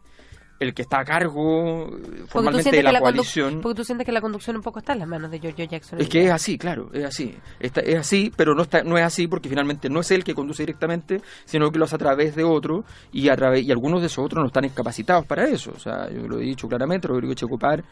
el 0.60 0.74
que 0.74 0.82
está 0.82 1.00
a 1.00 1.06
cargo 1.06 1.88
eh, 1.88 2.24
formalmente 2.28 2.72
de 2.72 2.84
la, 2.84 2.92
la 2.92 3.00
coalición. 3.00 3.62
Porque 3.62 3.78
tú 3.78 3.84
sientes 3.84 4.06
que 4.06 4.12
la 4.12 4.22
conducción 4.22 4.56
un 4.58 4.62
poco 4.62 4.80
está 4.80 4.94
en 4.94 5.00
las 5.00 5.08
manos 5.08 5.32
de 5.32 5.40
Giorgio 5.40 5.66
Jackson. 5.66 6.00
Es 6.02 6.10
que 6.10 6.26
es 6.26 6.32
así, 6.32 6.58
claro, 6.58 6.90
es 6.94 7.06
así. 7.06 7.36
Está, 7.60 7.82
es 7.82 7.98
así, 7.98 8.32
pero 8.36 8.54
no 8.54 8.64
está, 8.64 8.84
no 8.84 8.98
es 8.98 9.04
así 9.04 9.28
porque 9.28 9.50
finalmente 9.50 9.90
no 9.90 10.02
es 10.02 10.12
él 10.12 10.24
que 10.24 10.36
conduce 10.36 10.64
directamente, 10.64 11.22
sino 11.46 11.72
que 11.72 11.80
lo 11.80 11.86
hace 11.86 11.96
a 11.96 12.00
través 12.00 12.36
de 12.36 12.44
otro 12.44 12.84
y 13.12 13.30
a 13.30 13.36
través 13.36 13.64
y 13.64 13.72
algunos 13.72 14.02
de 14.02 14.08
esos 14.08 14.26
otros 14.26 14.42
no 14.42 14.48
están 14.48 14.66
incapacitados 14.66 15.26
para 15.26 15.46
eso. 15.46 15.72
O 15.76 15.80
sea, 15.80 16.10
yo 16.10 16.28
lo 16.28 16.40
he 16.40 16.44
dicho 16.44 16.68
claramente, 16.68 17.08
Rodrigo 17.08 17.34
Checopar 17.34 17.84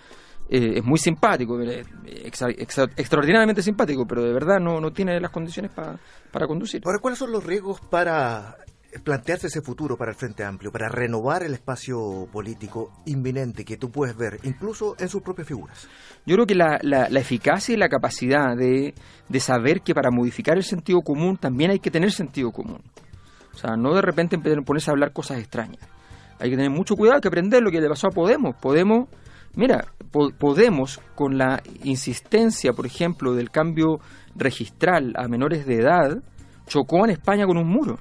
eh, 0.50 0.74
es 0.78 0.84
muy 0.84 0.98
simpático, 0.98 1.60
exa, 1.62 2.48
exa, 2.50 2.84
extraordinariamente 2.96 3.62
simpático, 3.62 4.06
pero 4.06 4.24
de 4.24 4.34
verdad 4.34 4.60
no, 4.60 4.80
no 4.80 4.92
tiene 4.92 5.20
las 5.20 5.32
condiciones 5.32 5.72
pa, 5.72 5.98
para 6.32 6.48
conducir. 6.48 6.82
Ahora, 6.86 7.00
¿cuáles 7.00 7.20
son 7.20 7.32
los 7.32 7.44
riesgos 7.44 7.82
para 7.82 8.56
plantearse 9.04 9.48
ese 9.48 9.62
futuro 9.62 9.98
para 9.98 10.12
el 10.12 10.18
Frente 10.18 10.44
Amplio, 10.44 10.72
para 10.72 10.90
renovar 10.90 11.44
el 11.44 11.54
espacio 11.54 12.28
político 12.32 12.92
inminente 13.06 13.66
que 13.66 13.78
tú 13.78 13.90
puedes 13.90 14.16
ver, 14.16 14.40
incluso 14.44 14.96
en 15.00 15.10
sus 15.10 15.22
propias 15.22 15.48
figuras? 15.48 15.88
Yo 16.26 16.36
creo 16.36 16.46
que 16.46 16.56
la, 16.56 16.80
la, 16.82 17.10
la 17.10 17.20
eficacia 17.20 17.74
y 17.74 17.78
la 17.78 17.90
capacidad 17.90 18.56
de, 18.56 18.94
saber 19.40 19.82
que 19.82 19.94
para 19.94 20.12
modificar 20.12 20.58
el 20.58 20.64
sentido 20.64 21.02
común 21.02 21.38
también 21.38 21.72
hay 21.72 21.80
que 21.80 21.92
tener 21.92 22.12
sentido 22.12 22.52
común. 22.52 22.82
O 23.54 23.58
sea, 23.58 23.76
no 23.76 23.94
de 23.94 24.02
repente 24.02 24.38
ponerse 24.38 24.92
a 24.92 24.94
hablar 24.94 25.14
cosas 25.14 25.40
extrañas. 25.40 25.82
Hay 26.40 26.50
que 26.50 26.56
tener 26.56 26.72
mucho 26.72 26.96
cuidado, 26.96 27.16
hay 27.16 27.22
que 27.22 27.28
aprender 27.28 27.64
lo 27.64 27.72
que 27.72 27.82
le 27.82 27.90
pasó 27.90 28.08
a 28.08 28.12
Podemos. 28.12 28.56
Podemos, 28.62 29.10
mira, 29.56 29.86
po 30.12 30.30
Podemos 30.38 31.00
con 31.16 31.38
la 31.38 31.62
insistencia, 31.84 32.74
por 32.74 32.86
ejemplo, 32.86 33.34
del 33.34 33.50
cambio 33.50 34.00
registral 34.36 35.14
a 35.16 35.28
menores 35.28 35.66
de 35.66 35.76
edad, 35.76 36.22
chocó 36.68 37.06
en 37.06 37.12
España 37.12 37.46
con 37.46 37.58
un 37.58 37.68
muro 37.68 37.98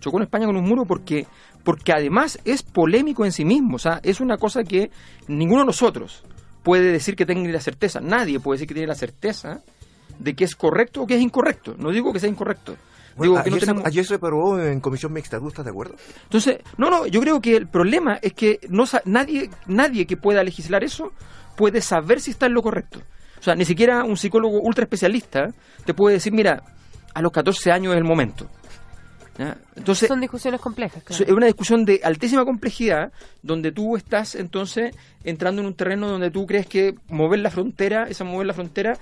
chocó 0.00 0.16
en 0.18 0.24
España 0.24 0.46
con 0.46 0.56
un 0.56 0.64
muro 0.64 0.84
porque, 0.84 1.26
porque 1.62 1.92
además 1.92 2.38
es 2.44 2.62
polémico 2.62 3.24
en 3.24 3.32
sí 3.32 3.44
mismo. 3.44 3.76
O 3.76 3.78
sea, 3.78 4.00
es 4.02 4.20
una 4.20 4.36
cosa 4.36 4.64
que 4.64 4.90
ninguno 5.28 5.60
de 5.60 5.66
nosotros 5.66 6.24
puede 6.62 6.92
decir 6.92 7.16
que 7.16 7.26
tenga 7.26 7.50
la 7.50 7.60
certeza. 7.60 8.00
Nadie 8.00 8.40
puede 8.40 8.56
decir 8.56 8.68
que 8.68 8.74
tiene 8.74 8.88
la 8.88 8.94
certeza 8.94 9.62
de 10.18 10.34
que 10.34 10.44
es 10.44 10.54
correcto 10.54 11.02
o 11.02 11.06
que 11.06 11.14
es 11.14 11.20
incorrecto. 11.20 11.74
No 11.78 11.90
digo 11.90 12.12
que 12.12 12.20
sea 12.20 12.28
incorrecto. 12.28 12.76
Bueno, 13.16 13.32
digo 13.32 13.38
ayer, 13.38 13.44
que 13.44 13.50
no 13.50 13.58
tenemos... 13.58 13.84
ayer 13.86 14.04
se 14.04 14.14
aprobó 14.14 14.58
en 14.58 14.80
comisión 14.80 15.12
mixta, 15.12 15.38
¿tú 15.38 15.48
estás 15.48 15.64
de 15.64 15.70
acuerdo? 15.70 15.96
Entonces, 16.22 16.58
no, 16.78 16.90
no, 16.90 17.06
yo 17.06 17.20
creo 17.20 17.40
que 17.40 17.56
el 17.56 17.66
problema 17.66 18.18
es 18.22 18.32
que 18.34 18.60
no 18.68 18.84
nadie, 19.04 19.50
nadie 19.66 20.06
que 20.06 20.16
pueda 20.16 20.42
legislar 20.42 20.84
eso 20.84 21.12
puede 21.56 21.80
saber 21.80 22.20
si 22.20 22.30
está 22.30 22.46
en 22.46 22.54
lo 22.54 22.62
correcto. 22.62 23.00
O 23.38 23.42
sea, 23.42 23.54
ni 23.54 23.64
siquiera 23.64 24.04
un 24.04 24.16
psicólogo 24.16 24.60
ultra 24.60 24.84
especialista 24.84 25.48
te 25.84 25.94
puede 25.94 26.14
decir, 26.14 26.32
mira, 26.32 26.62
a 27.14 27.22
los 27.22 27.32
14 27.32 27.72
años 27.72 27.94
es 27.94 27.98
el 27.98 28.04
momento. 28.04 28.46
Son 30.08 30.20
discusiones 30.20 30.60
complejas. 30.60 31.02
Claro. 31.02 31.24
Es 31.24 31.30
una 31.30 31.46
discusión 31.46 31.84
de 31.84 32.00
altísima 32.02 32.44
complejidad 32.44 33.12
donde 33.42 33.72
tú 33.72 33.96
estás 33.96 34.34
entonces 34.34 34.94
entrando 35.24 35.62
en 35.62 35.68
un 35.68 35.74
terreno 35.74 36.08
donde 36.08 36.30
tú 36.30 36.46
crees 36.46 36.66
que 36.66 36.94
mover 37.08 37.40
la 37.40 37.50
frontera, 37.50 38.04
esa 38.08 38.24
mover 38.24 38.46
la 38.46 38.54
frontera, 38.54 38.98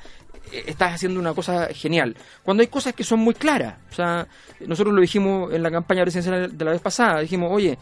eh, 0.52 0.64
estás 0.66 0.94
haciendo 0.94 1.18
una 1.20 1.34
cosa 1.34 1.68
genial. 1.72 2.16
Cuando 2.42 2.62
hay 2.62 2.68
cosas 2.68 2.94
que 2.94 3.04
son 3.04 3.20
muy 3.20 3.34
claras. 3.34 3.76
O 3.90 3.94
sea, 3.94 4.26
nosotros 4.66 4.94
lo 4.94 5.00
dijimos 5.00 5.52
en 5.52 5.62
la 5.62 5.70
campaña 5.70 6.02
presidencial 6.02 6.56
de 6.56 6.64
la 6.64 6.72
vez 6.72 6.80
pasada. 6.80 7.20
Dijimos, 7.20 7.50
oye, 7.52 7.78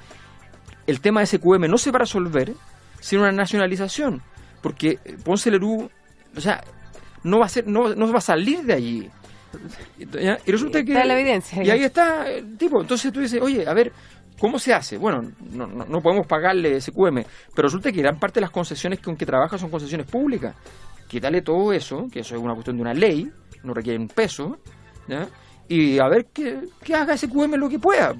el 0.86 1.00
tema 1.00 1.20
de 1.20 1.26
SQM 1.26 1.68
no 1.68 1.78
se 1.78 1.90
va 1.90 1.96
a 1.96 2.00
resolver 2.00 2.54
sin 3.00 3.20
una 3.20 3.32
nacionalización. 3.32 4.22
Porque 4.62 4.98
Ponce 5.24 5.50
Lerú, 5.50 5.90
o 6.36 6.40
sea, 6.40 6.62
no 7.22 7.38
va 7.38 7.46
a 7.46 7.48
ser, 7.48 7.66
no, 7.66 7.94
no 7.94 8.10
va 8.12 8.18
a 8.18 8.22
salir 8.22 8.62
de 8.62 8.74
allí. 8.74 9.10
¿Ya? 9.98 10.38
Y 10.44 10.50
resulta 10.50 10.82
que. 10.84 10.92
Está 10.92 11.04
la 11.04 11.18
evidencia. 11.18 11.62
Y 11.62 11.70
ahí 11.70 11.82
está 11.82 12.28
el 12.30 12.56
tipo. 12.56 12.80
Entonces 12.80 13.12
tú 13.12 13.20
dices, 13.20 13.40
oye, 13.40 13.66
a 13.66 13.74
ver, 13.74 13.92
¿cómo 14.38 14.58
se 14.58 14.72
hace? 14.72 14.96
Bueno, 14.98 15.22
no, 15.52 15.66
no, 15.66 15.84
no 15.84 16.00
podemos 16.00 16.26
pagarle 16.26 16.80
SQM, 16.80 17.22
pero 17.54 17.68
resulta 17.68 17.92
que 17.92 18.00
gran 18.00 18.18
parte 18.18 18.40
de 18.40 18.42
las 18.42 18.50
concesiones 18.50 19.00
con 19.00 19.16
que 19.16 19.26
trabaja 19.26 19.58
son 19.58 19.70
concesiones 19.70 20.06
públicas. 20.06 20.54
Quítale 21.08 21.42
todo 21.42 21.72
eso, 21.72 22.08
que 22.10 22.20
eso 22.20 22.34
es 22.34 22.40
una 22.40 22.54
cuestión 22.54 22.76
de 22.76 22.82
una 22.82 22.94
ley, 22.94 23.30
no 23.62 23.72
requiere 23.72 23.98
un 23.98 24.08
peso, 24.08 24.58
¿ya? 25.08 25.28
y 25.68 25.98
a 25.98 26.08
ver 26.08 26.26
que, 26.26 26.60
que 26.82 26.94
haga 26.94 27.16
SQM 27.16 27.54
lo 27.56 27.68
que 27.68 27.78
pueda. 27.78 28.14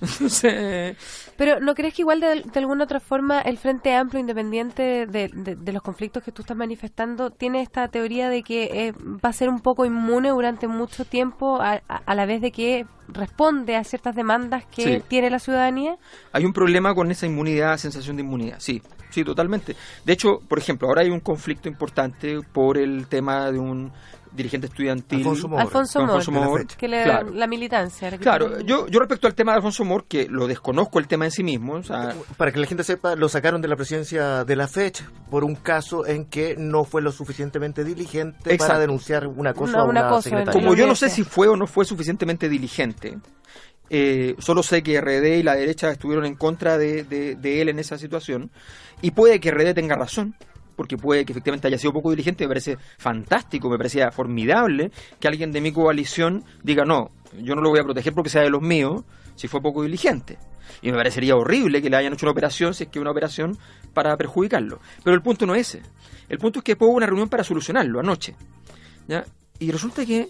Pero 1.36 1.60
¿no 1.60 1.74
crees 1.74 1.94
que 1.94 2.02
igual 2.02 2.20
de, 2.20 2.44
alguna 2.54 2.84
otra 2.84 3.00
forma 3.00 3.40
el 3.40 3.58
Frente 3.58 3.94
Amplio 3.94 4.20
Independiente 4.20 5.06
de, 5.06 5.72
los 5.72 5.82
conflictos 5.82 6.22
que 6.22 6.32
tú 6.32 6.42
estás 6.42 6.56
manifestando 6.56 7.30
tiene 7.30 7.62
esta 7.62 7.88
teoría 7.88 8.28
de 8.28 8.42
que 8.42 8.64
eh, 8.64 8.92
va 8.92 9.30
a 9.30 9.32
ser 9.32 9.48
un 9.48 9.60
poco 9.60 9.84
inmune 9.84 10.30
durante 10.30 10.68
mucho 10.68 11.04
tiempo 11.04 11.60
a, 11.60 11.82
a, 11.88 12.14
la 12.14 12.26
vez 12.26 12.40
de 12.40 12.52
que 12.52 12.86
responde 13.08 13.76
a 13.76 13.84
ciertas 13.84 14.14
demandas 14.14 14.64
que 14.66 14.82
sí. 14.82 15.04
tiene 15.08 15.30
la 15.30 15.38
ciudadanía? 15.38 15.96
Hay 16.32 16.44
un 16.44 16.52
problema 16.52 16.94
con 16.94 17.10
esa 17.10 17.26
inmunidad, 17.26 17.76
sensación 17.78 18.16
de 18.16 18.22
inmunidad, 18.22 18.56
sí, 18.58 18.82
sí, 19.10 19.24
totalmente. 19.24 19.76
De 20.04 20.12
hecho, 20.12 20.40
por 20.48 20.58
ejemplo, 20.58 20.88
ahora 20.88 21.02
hay 21.02 21.10
un 21.10 21.20
conflicto 21.20 21.68
importante 21.68 22.40
por 22.52 22.78
el 22.78 23.06
tema 23.06 23.50
de 23.50 23.58
un 23.58 23.92
dirigente 24.34 24.66
estudiantil 24.66 25.18
Alfonso 25.18 25.48
Mor, 25.48 25.60
Alfonso 25.60 26.00
Mor, 26.00 26.10
Alfonso 26.16 26.32
Mor 26.32 26.66
que 26.66 26.88
le, 26.88 27.04
claro. 27.04 27.30
la 27.32 27.46
militancia 27.46 28.10
que 28.10 28.18
claro 28.18 28.60
yo, 28.60 28.88
yo 28.88 28.98
respecto 28.98 29.26
al 29.26 29.34
tema 29.34 29.52
de 29.52 29.56
Alfonso 29.56 29.84
Mor 29.84 30.06
que 30.06 30.26
lo 30.28 30.46
desconozco 30.46 30.98
el 30.98 31.06
tema 31.06 31.24
en 31.24 31.30
sí 31.30 31.44
mismo 31.44 31.74
o 31.74 31.82
sea, 31.82 32.14
para 32.36 32.50
que 32.50 32.58
la 32.58 32.66
gente 32.66 32.82
sepa 32.82 33.14
lo 33.14 33.28
sacaron 33.28 33.62
de 33.62 33.68
la 33.68 33.76
presidencia 33.76 34.44
de 34.44 34.56
la 34.56 34.66
fecha 34.66 35.08
por 35.30 35.44
un 35.44 35.54
caso 35.54 36.06
en 36.06 36.24
que 36.24 36.56
no 36.58 36.84
fue 36.84 37.00
lo 37.00 37.12
suficientemente 37.12 37.84
diligente 37.84 38.52
Exacto. 38.52 38.66
para 38.66 38.78
denunciar 38.80 39.26
una 39.26 39.54
cosa 39.54 39.72
no, 39.72 39.82
a 39.82 39.84
una, 39.84 40.00
una 40.00 40.08
cosa, 40.08 40.30
secretaria. 40.30 40.52
como 40.52 40.74
yo 40.74 40.86
no 40.86 40.96
sé 40.96 41.10
si 41.10 41.22
fue 41.22 41.46
o 41.46 41.56
no 41.56 41.66
fue 41.66 41.84
suficientemente 41.84 42.48
diligente 42.48 42.93
eh, 43.90 44.34
solo 44.38 44.62
sé 44.62 44.82
que 44.82 45.00
RD 45.00 45.38
y 45.38 45.42
la 45.42 45.54
derecha 45.54 45.90
estuvieron 45.90 46.24
en 46.24 46.34
contra 46.34 46.78
de, 46.78 47.36
él 47.42 47.68
en 47.68 47.78
esa 47.78 47.98
situación 47.98 48.50
y 49.02 49.10
puede 49.10 49.40
que 49.40 49.50
RD 49.50 49.74
tenga 49.74 49.96
razón 49.96 50.34
porque 50.76 50.96
puede 50.96 51.24
que 51.24 51.32
efectivamente 51.32 51.68
haya 51.68 51.78
sido 51.78 51.92
poco 51.92 52.10
diligente, 52.10 52.44
me 52.44 52.48
parece 52.48 52.78
fantástico, 52.98 53.70
me 53.70 53.76
parecía 53.76 54.10
formidable 54.10 54.90
que 55.20 55.28
alguien 55.28 55.52
de 55.52 55.60
mi 55.60 55.70
coalición 55.70 56.44
diga, 56.64 56.84
no, 56.84 57.10
yo 57.40 57.54
no 57.54 57.62
lo 57.62 57.70
voy 57.70 57.78
a 57.78 57.84
proteger 57.84 58.12
porque 58.12 58.30
sea 58.30 58.42
de 58.42 58.50
los 58.50 58.60
míos, 58.60 59.04
si 59.36 59.46
fue 59.46 59.60
poco 59.60 59.82
diligente. 59.82 60.38
Y 60.82 60.90
me 60.90 60.96
parecería 60.96 61.36
horrible 61.36 61.80
que 61.80 61.90
le 61.90 61.96
hayan 61.96 62.12
hecho 62.12 62.26
una 62.26 62.32
operación, 62.32 62.74
si 62.74 62.84
es 62.84 62.90
que 62.90 62.98
una 62.98 63.10
operación 63.10 63.56
para 63.92 64.16
perjudicarlo. 64.16 64.80
Pero 65.02 65.14
el 65.14 65.22
punto 65.22 65.46
no 65.46 65.54
es 65.54 65.74
ese. 65.74 65.82
El 66.28 66.38
punto 66.38 66.58
es 66.58 66.64
que 66.64 66.72
hubo 66.74 66.88
una 66.88 67.06
reunión 67.06 67.28
para 67.28 67.44
solucionarlo 67.44 68.00
anoche. 68.00 68.34
Y 69.58 69.70
resulta 69.70 70.04
que 70.04 70.28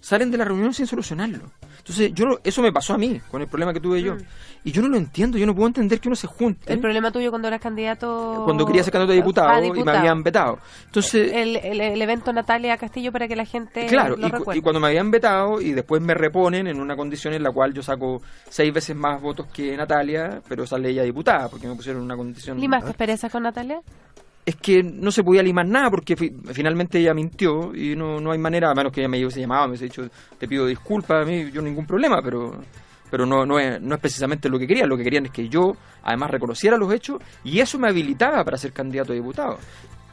salen 0.00 0.30
de 0.30 0.38
la 0.38 0.44
reunión 0.44 0.74
sin 0.74 0.86
solucionarlo. 0.86 1.50
Entonces, 1.78 2.12
yo 2.14 2.40
eso 2.42 2.62
me 2.62 2.72
pasó 2.72 2.94
a 2.94 2.98
mí, 2.98 3.20
con 3.30 3.42
el 3.42 3.48
problema 3.48 3.72
que 3.72 3.80
tuve 3.80 4.02
yo. 4.02 4.14
Mm. 4.14 4.22
Y 4.64 4.72
yo 4.72 4.82
no 4.82 4.88
lo 4.88 4.96
entiendo, 4.96 5.38
yo 5.38 5.46
no 5.46 5.54
puedo 5.54 5.68
entender 5.68 6.00
que 6.00 6.08
uno 6.08 6.16
se 6.16 6.26
junte. 6.26 6.72
El 6.72 6.80
problema 6.80 7.12
tuyo 7.12 7.30
cuando 7.30 7.46
eras 7.46 7.60
candidato... 7.60 8.42
Cuando 8.44 8.66
quería 8.66 8.82
ser 8.82 8.92
candidato 8.92 9.12
a 9.12 9.14
diputado, 9.14 9.48
a 9.48 9.60
diputado. 9.60 9.80
y 9.80 9.84
me 9.84 9.98
habían 9.98 10.22
vetado. 10.24 10.58
Entonces... 10.86 11.32
El, 11.32 11.54
el, 11.54 11.80
el, 11.80 12.02
evento 12.02 12.32
Natalia 12.32 12.76
Castillo 12.76 13.12
para 13.12 13.28
que 13.28 13.36
la 13.36 13.44
gente 13.44 13.86
Claro, 13.86 14.16
lo 14.16 14.26
y, 14.26 14.30
recuerde. 14.30 14.58
y 14.58 14.62
cuando 14.62 14.80
me 14.80 14.88
habían 14.88 15.08
vetado 15.12 15.60
y 15.60 15.72
después 15.72 16.02
me 16.02 16.14
reponen 16.14 16.66
en 16.66 16.80
una 16.80 16.96
condición 16.96 17.32
en 17.34 17.44
la 17.44 17.52
cual 17.52 17.72
yo 17.74 17.82
saco 17.82 18.20
seis 18.48 18.74
veces 18.74 18.96
más 18.96 19.22
votos 19.22 19.46
que 19.52 19.76
Natalia, 19.76 20.42
pero 20.48 20.66
sale 20.66 20.90
ella 20.90 21.04
diputada, 21.04 21.48
porque 21.48 21.68
me 21.68 21.76
pusieron 21.76 22.00
en 22.00 22.06
una 22.06 22.16
condición... 22.16 22.58
¿Limaste 22.58 22.92
perezas 22.94 23.30
con 23.30 23.44
Natalia? 23.44 23.80
Es 24.46 24.54
que 24.56 24.80
no 24.82 25.10
se 25.10 25.24
podía 25.24 25.42
limar 25.42 25.66
nada 25.66 25.90
porque 25.90 26.16
fi 26.16 26.30
finalmente 26.52 27.00
ella 27.00 27.12
mintió 27.12 27.74
y 27.74 27.96
no, 27.96 28.20
no 28.20 28.30
hay 28.30 28.38
manera, 28.38 28.70
a 28.70 28.74
menos 28.74 28.92
que 28.92 29.00
ella 29.00 29.08
me 29.08 29.18
hubiese 29.18 29.40
llamado, 29.40 29.64
me 29.64 29.70
hubiese 29.70 29.86
dicho, 29.86 30.08
te 30.38 30.46
pido 30.46 30.66
disculpas, 30.66 31.24
a 31.24 31.28
mí 31.28 31.50
yo 31.50 31.60
ningún 31.60 31.84
problema, 31.84 32.22
pero 32.22 32.52
pero 33.10 33.26
no, 33.26 33.44
no, 33.44 33.58
es, 33.58 33.80
no 33.80 33.94
es 33.94 34.00
precisamente 34.00 34.48
lo 34.48 34.58
que 34.58 34.66
querían, 34.66 34.88
lo 34.88 34.96
que 34.96 35.02
querían 35.02 35.26
es 35.26 35.32
que 35.32 35.48
yo 35.48 35.72
además 36.02 36.30
reconociera 36.30 36.76
los 36.76 36.92
hechos 36.92 37.20
y 37.42 37.58
eso 37.58 37.78
me 37.78 37.88
habilitaba 37.88 38.44
para 38.44 38.56
ser 38.56 38.72
candidato 38.72 39.12
a 39.12 39.16
diputado. 39.16 39.58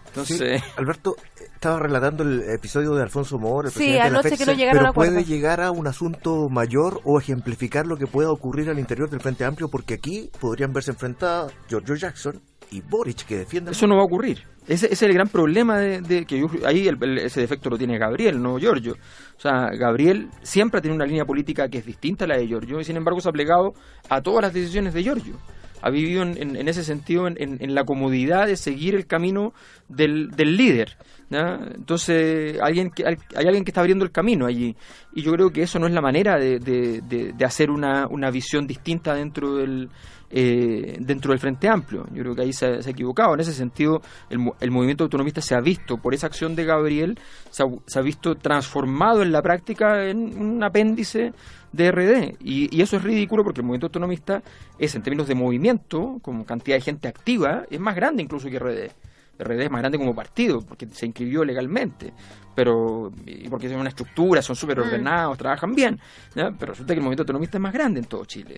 Entonces, 0.08 0.62
sí, 0.62 0.70
Alberto 0.78 1.16
estaba 1.40 1.80
relatando 1.80 2.24
el 2.24 2.42
episodio 2.50 2.94
de 2.94 3.02
Alfonso 3.02 3.40
Mor, 3.40 3.66
el 3.66 3.72
sí, 3.72 3.98
anoche 3.98 4.30
de 4.30 4.32
la 4.32 4.38
que 4.38 4.46
no 4.46 4.54
llegaron 4.54 4.80
pero 4.80 4.90
a 4.90 4.94
puede 4.94 5.24
llegar 5.24 5.60
a 5.60 5.72
un 5.72 5.88
asunto 5.88 6.50
mayor 6.50 7.02
o 7.04 7.20
ejemplificar 7.20 7.88
lo 7.88 7.98
que 7.98 8.06
pueda 8.06 8.30
ocurrir 8.30 8.70
al 8.70 8.78
interior 8.78 9.10
del 9.10 9.22
Frente 9.22 9.44
Amplio, 9.44 9.70
porque 9.70 9.96
aquí 9.96 10.30
podrían 10.40 10.72
verse 10.72 10.92
enfrentadas 10.92 11.52
Giorgio 11.68 11.96
Jackson 11.96 12.40
y 12.74 12.82
Boric 12.82 13.26
que 13.26 13.38
defiendan. 13.38 13.74
Eso 13.74 13.88
no 13.88 13.96
va 13.96 14.02
a 14.02 14.06
ocurrir. 14.06 14.44
Ese, 14.68 14.92
es 14.92 15.02
el 15.04 15.14
gran 15.14 15.28
problema 15.28 15.78
de, 15.78 16.26
que 16.26 16.46
ahí 16.66 16.90
ese 17.18 17.42
defecto 17.42 17.70
lo 17.70 17.78
tiene 17.78 17.98
Gabriel, 17.98 18.42
no 18.42 18.58
Giorgio. 18.58 18.94
O 19.38 19.40
sea, 19.40 19.70
Gabriel 19.78 20.30
siempre 20.42 20.82
tiene 20.82 20.96
una 20.96 21.06
línea 21.06 21.26
política 21.26 21.68
que 21.68 21.80
es 21.80 21.86
distinta 21.86 22.26
a 22.26 22.28
la 22.30 22.38
de 22.38 22.48
Giorgio 22.48 22.80
y 22.80 22.84
sin 22.84 22.98
embargo 22.98 23.20
se 23.20 23.30
ha 23.30 23.34
plegado 23.34 23.74
a 24.10 24.22
todas 24.22 24.42
las 24.42 24.54
decisiones 24.54 24.94
de 24.94 25.04
Giorgio 25.04 25.38
ha 25.84 25.90
vivido 25.90 26.24
en, 26.24 26.68
ese 26.70 26.82
sentido 26.82 27.28
en, 27.28 27.76
la 27.76 27.84
comodidad 27.84 28.48
de 28.48 28.56
seguir 28.56 28.96
el 28.96 29.06
camino 29.06 29.54
del, 29.90 30.30
del 30.32 30.56
líder. 30.56 30.96
Entonces, 31.30 32.58
alguien 32.62 32.90
que, 32.90 33.06
hay 33.06 33.18
alguien 33.46 33.66
que 33.66 33.72
está 33.72 33.82
abriendo 33.82 34.06
el 34.06 34.12
camino 34.12 34.46
allí. 34.46 34.78
Y 35.14 35.24
yo 35.24 35.34
creo 35.34 35.50
que 35.50 35.64
eso 35.64 35.80
no 35.80 35.88
es 35.88 35.94
la 35.94 36.00
manera 36.00 36.38
de, 36.38 36.60
de, 36.60 37.46
hacer 37.46 37.70
una, 37.70 38.08
una, 38.08 38.32
visión 38.32 38.66
distinta 38.66 39.14
dentro 39.14 39.56
del, 39.56 39.90
eh, 40.36 40.98
dentro 41.00 41.32
del 41.32 41.40
Frente 41.40 41.70
Amplio. 41.70 42.08
Yo 42.12 42.24
creo 42.24 42.36
que 42.36 42.42
ahí 42.42 42.54
se, 42.54 42.66
ha 42.66 42.90
equivocado. 42.90 43.36
En 43.36 43.42
ese 43.42 43.54
sentido, 43.54 44.02
el, 44.32 44.40
el, 44.60 44.72
movimiento 44.72 45.04
autonomista 45.04 45.42
se 45.42 45.54
ha 45.54 45.62
visto, 45.62 45.98
por 45.98 46.16
esa 46.16 46.26
acción 46.26 46.56
de 46.56 46.66
Gabriel, 46.66 47.20
se 47.52 47.64
ha, 47.64 48.02
visto 48.02 48.34
transformado 48.36 49.22
en 49.22 49.32
la 49.32 49.44
práctica 49.44 50.04
en 50.08 50.36
un 50.36 50.64
apéndice 50.64 51.34
de 51.72 51.92
RD. 51.92 52.38
Y, 52.40 52.76
y, 52.76 52.82
eso 52.82 52.98
es 52.98 53.04
ridículo 53.04 53.44
porque 53.44 53.62
el 53.62 53.68
movimiento 53.68 53.86
autonomista 53.86 54.42
es, 54.80 54.96
en 54.96 55.04
términos 55.04 55.28
de 55.28 55.36
movimiento, 55.36 56.18
como 56.24 56.46
cantidad 56.46 56.78
de 56.78 56.82
gente 56.82 57.08
activa, 57.08 57.66
es 57.70 57.80
más 57.80 57.96
grande 57.96 58.24
incluso 58.24 58.50
que 58.50 58.58
RD. 58.58 58.90
RD 59.38 59.62
es 59.62 59.72
más 59.72 59.82
grande 59.82 60.00
como 60.00 60.16
partido, 60.16 60.62
porque 60.62 60.88
se 60.88 61.06
inscribió 61.06 61.44
legalmente, 61.44 62.12
pero 62.56 63.12
y 63.26 63.48
porque 63.50 63.68
tiene 63.68 63.82
una 63.82 63.90
estructura, 63.90 64.42
son 64.42 64.56
súper 64.56 64.80
mm. 64.80 64.82
ordenados, 64.82 65.38
trabajan 65.38 65.76
bien, 65.76 66.00
pero 66.34 66.72
resulta 66.72 66.94
que 66.94 67.00
el 67.00 67.04
movimiento 67.04 67.22
autonomista 67.22 67.58
es 67.58 67.62
más 67.62 67.74
grande 67.74 68.00
en 68.00 68.06
todo 68.08 68.26
Chile. 68.26 68.58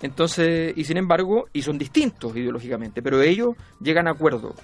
Entonces, 0.00 0.72
y 0.76 0.84
sin 0.84 0.98
embargo, 0.98 1.46
y 1.52 1.62
son 1.62 1.78
distintos 1.78 2.36
ideológicamente, 2.36 3.02
pero 3.02 3.22
ellos 3.22 3.56
llegan 3.80 4.08
a 4.08 4.12
acuerdo 4.12 4.54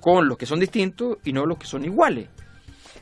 con 0.00 0.28
los 0.28 0.36
que 0.36 0.46
son 0.46 0.60
distintos 0.60 1.18
y 1.24 1.32
no 1.32 1.46
los 1.46 1.58
que 1.58 1.66
son 1.66 1.84
iguales. 1.84 2.28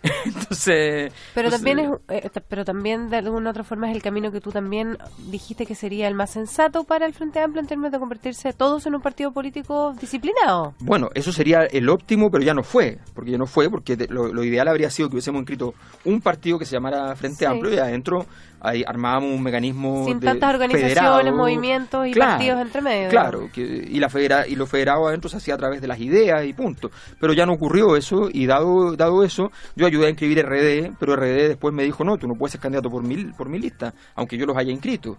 Entonces, 0.25 1.13
pero 1.35 1.51
también 1.51 1.79
es, 1.79 1.91
eh, 2.09 2.31
pero 2.49 2.65
también 2.65 3.11
de 3.11 3.19
alguna 3.19 3.51
otra 3.51 3.65
forma 3.65 3.91
es 3.91 3.95
el 3.95 4.03
camino 4.03 4.33
que 4.33 4.41
tú 4.41 4.51
también 4.51 4.97
dijiste 5.31 5.67
que 5.67 5.75
sería 5.75 6.09
el 6.09 6.15
más 6.15 6.31
sensato 6.31 6.85
para 6.85 7.05
el 7.05 7.13
Frente 7.13 7.41
Amplio 7.41 7.61
en 7.61 7.67
términos 7.67 7.93
de 7.93 7.99
convertirse 7.99 8.53
todos 8.55 8.87
en 8.87 8.95
un 8.95 9.03
partido 9.03 9.31
político 9.33 9.95
disciplinado. 10.01 10.75
Bueno, 10.81 11.11
eso 11.15 11.33
sería 11.33 11.65
el 11.65 11.89
óptimo, 11.91 12.31
pero 12.31 12.43
ya 12.43 12.55
no 12.55 12.63
fue, 12.63 12.99
porque 13.15 13.33
ya 13.33 13.39
no 13.39 13.47
fue, 13.47 13.69
porque 13.69 13.97
lo, 14.09 14.43
ideal 14.43 14.69
habría 14.69 14.89
sido 14.89 15.09
que 15.11 15.17
hubiésemos 15.17 15.41
inscrito 15.41 15.75
un 16.05 16.23
partido 16.23 16.59
que 16.59 16.65
se 16.65 16.73
llamara 16.73 17.15
Frente 17.15 17.47
Amplio 17.47 17.75
y 17.75 17.79
adentro 17.79 18.25
ahí 18.61 18.85
armábamos 18.87 19.33
un 19.33 19.43
mecanismo 19.43 20.05
sin 20.07 20.21
tantas 20.21 20.55
organizaciones, 20.55 21.35
movimientos 21.35 22.07
y 22.07 22.15
partidos 22.15 22.61
entre 22.61 22.83
medio. 22.83 23.09
Claro, 23.09 23.49
que, 23.53 23.63
y 23.63 23.99
la 23.99 24.09
federa, 24.09 24.47
y 24.47 24.57
lo 24.57 24.67
federado 24.67 25.09
adentro 25.09 25.29
se 25.29 25.39
hacía 25.39 25.55
a 25.55 25.59
través 25.59 25.81
de 25.81 25.89
las 25.89 25.99
ideas 26.01 26.45
y 26.45 26.53
punto. 26.53 26.91
Pero 27.19 27.33
ya 27.33 27.47
no 27.47 27.53
ocurrió 27.55 27.97
eso 27.97 28.29
y 28.33 28.47
dado 28.47 28.97
dado 28.97 29.25
eso, 29.25 29.51
yo 29.77 29.87
ayudé 29.87 30.07
a 30.07 30.11
inscribir 30.11 30.45
RD, 30.45 30.97
pero 30.99 31.17
RD 31.17 31.49
después 31.49 31.75
me 31.75 31.85
dijo, 31.85 32.05
no, 32.05 32.17
tú 32.17 32.27
no 32.27 32.35
puedes 32.35 32.53
ser 32.53 32.61
candidato 32.61 32.91
por 32.91 33.03
mi, 33.03 33.25
por 33.33 33.49
mi 33.49 33.59
lista, 33.59 33.95
aunque 34.15 34.37
yo 34.37 34.47
los 34.47 34.57
haya 34.57 34.73
inscrito. 34.73 35.17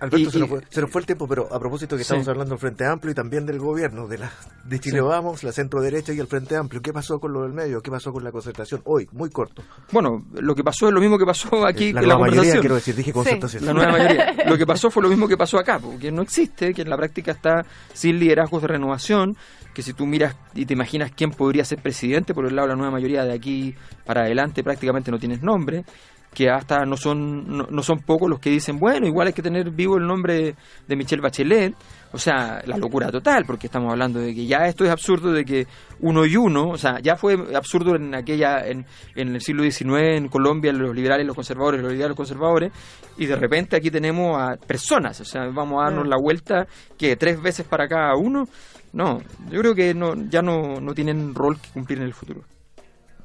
Alberto, 0.00 0.30
se, 0.30 0.38
nos 0.38 0.90
fue, 0.90 1.00
el 1.00 1.06
tiempo, 1.06 1.28
pero 1.28 1.52
a 1.52 1.58
propósito 1.58 1.96
que 1.96 2.02
estamos 2.02 2.26
hablando 2.28 2.54
del 2.54 2.58
Frente 2.58 2.86
Amplio 2.86 3.12
y 3.12 3.14
también 3.14 3.44
del 3.44 3.58
gobierno, 3.58 4.06
de 4.06 4.18
la 4.18 4.32
de 4.64 4.80
Chile 4.80 5.00
Vamos, 5.00 5.44
la 5.44 5.52
centro 5.52 5.80
derecha 5.80 6.12
y 6.12 6.18
el 6.18 6.26
Frente 6.26 6.56
Amplio, 6.56 6.80
¿qué 6.80 6.92
pasó 6.92 7.18
con 7.18 7.32
lo 7.32 7.42
del 7.42 7.52
medio? 7.52 7.80
¿Qué 7.80 7.90
pasó 7.90 8.12
con 8.12 8.24
la 8.24 8.32
concertación? 8.32 8.80
Hoy, 8.84 9.08
muy 9.12 9.30
corto. 9.30 9.62
Bueno, 9.92 10.24
lo 10.32 10.54
que 10.54 10.64
pasó 10.64 10.88
es 10.88 10.94
lo 10.94 11.00
mismo 11.00 11.18
que 11.18 11.26
pasó 11.26 11.66
aquí 11.66 11.92
la 11.92 12.02
la 12.02 12.14
conversación. 12.14 12.75
Quiero 12.80 12.96
decir, 12.96 12.96
dije 12.96 13.12
concertación. 13.12 13.64
La 13.64 13.72
nueva 13.72 13.92
mayoría. 13.92 14.34
Lo 14.46 14.56
que 14.56 14.66
pasó 14.66 14.90
fue 14.90 15.02
lo 15.02 15.08
mismo 15.08 15.28
que 15.28 15.36
pasó 15.36 15.58
acá, 15.58 15.78
porque 15.78 16.10
no 16.10 16.22
existe, 16.22 16.72
que 16.72 16.82
en 16.82 16.90
la 16.90 16.96
práctica 16.96 17.32
está 17.32 17.64
sin 17.92 18.18
liderazgos 18.18 18.62
de 18.62 18.68
renovación, 18.68 19.36
que 19.74 19.82
si 19.82 19.92
tú 19.92 20.06
miras 20.06 20.36
y 20.54 20.66
te 20.66 20.74
imaginas 20.74 21.12
quién 21.14 21.30
podría 21.30 21.64
ser 21.64 21.82
presidente, 21.82 22.34
por 22.34 22.46
el 22.46 22.54
lado 22.54 22.68
de 22.68 22.74
la 22.74 22.78
nueva 22.78 22.92
mayoría 22.92 23.24
de 23.24 23.34
aquí 23.34 23.74
para 24.04 24.22
adelante 24.22 24.62
prácticamente 24.62 25.10
no 25.10 25.18
tienes 25.18 25.42
nombre, 25.42 25.84
que 26.32 26.50
hasta 26.50 26.84
no 26.84 26.96
son, 26.96 27.46
no, 27.46 27.82
son 27.82 28.00
pocos 28.00 28.28
los 28.28 28.38
que 28.40 28.50
dicen, 28.50 28.78
bueno, 28.78 29.06
igual 29.06 29.28
hay 29.28 29.32
que 29.32 29.42
tener 29.42 29.70
vivo 29.70 29.96
el 29.96 30.06
nombre 30.06 30.54
de 30.86 30.96
Michelle 30.96 31.22
Bachelet, 31.22 31.74
o 32.12 32.18
sea, 32.18 32.62
la 32.66 32.76
locura 32.76 33.10
total, 33.10 33.44
porque 33.46 33.66
estamos 33.66 33.90
hablando 33.90 34.20
de 34.20 34.34
que 34.34 34.46
ya 34.46 34.66
esto 34.66 34.84
es 34.84 34.90
absurdo 34.90 35.32
de 35.32 35.44
que 35.44 35.66
uno 36.00 36.24
y 36.24 36.36
uno, 36.36 36.70
o 36.70 36.78
sea, 36.78 36.98
ya 37.00 37.16
fue 37.16 37.36
absurdo 37.54 37.96
en 37.96 38.14
aquella, 38.14 38.66
en, 38.66 38.86
en 39.14 39.34
el 39.34 39.40
siglo 39.40 39.62
XIX 39.62 40.16
en 40.16 40.28
Colombia, 40.28 40.72
los 40.72 40.94
liberales, 40.94 41.26
los 41.26 41.34
conservadores, 41.34 41.80
los 41.80 41.92
liberales, 41.92 42.10
los 42.10 42.28
conservadores, 42.28 42.72
y 43.18 43.26
de 43.26 43.36
repente 43.36 43.76
aquí 43.76 43.90
tenemos 43.90 44.40
a 44.40 44.56
personas, 44.56 45.20
o 45.20 45.24
sea, 45.24 45.46
vamos 45.46 45.80
a 45.80 45.86
darnos 45.86 46.06
la 46.06 46.16
vuelta 46.16 46.66
que 46.96 47.16
tres 47.16 47.40
veces 47.40 47.66
para 47.66 47.88
cada 47.88 48.14
uno, 48.16 48.44
no, 48.92 49.20
yo 49.50 49.60
creo 49.60 49.74
que 49.74 49.94
no, 49.94 50.14
ya 50.28 50.42
no, 50.42 50.80
no 50.80 50.94
tienen 50.94 51.34
rol 51.34 51.58
que 51.60 51.68
cumplir 51.70 51.98
en 51.98 52.04
el 52.04 52.14
futuro. 52.14 52.42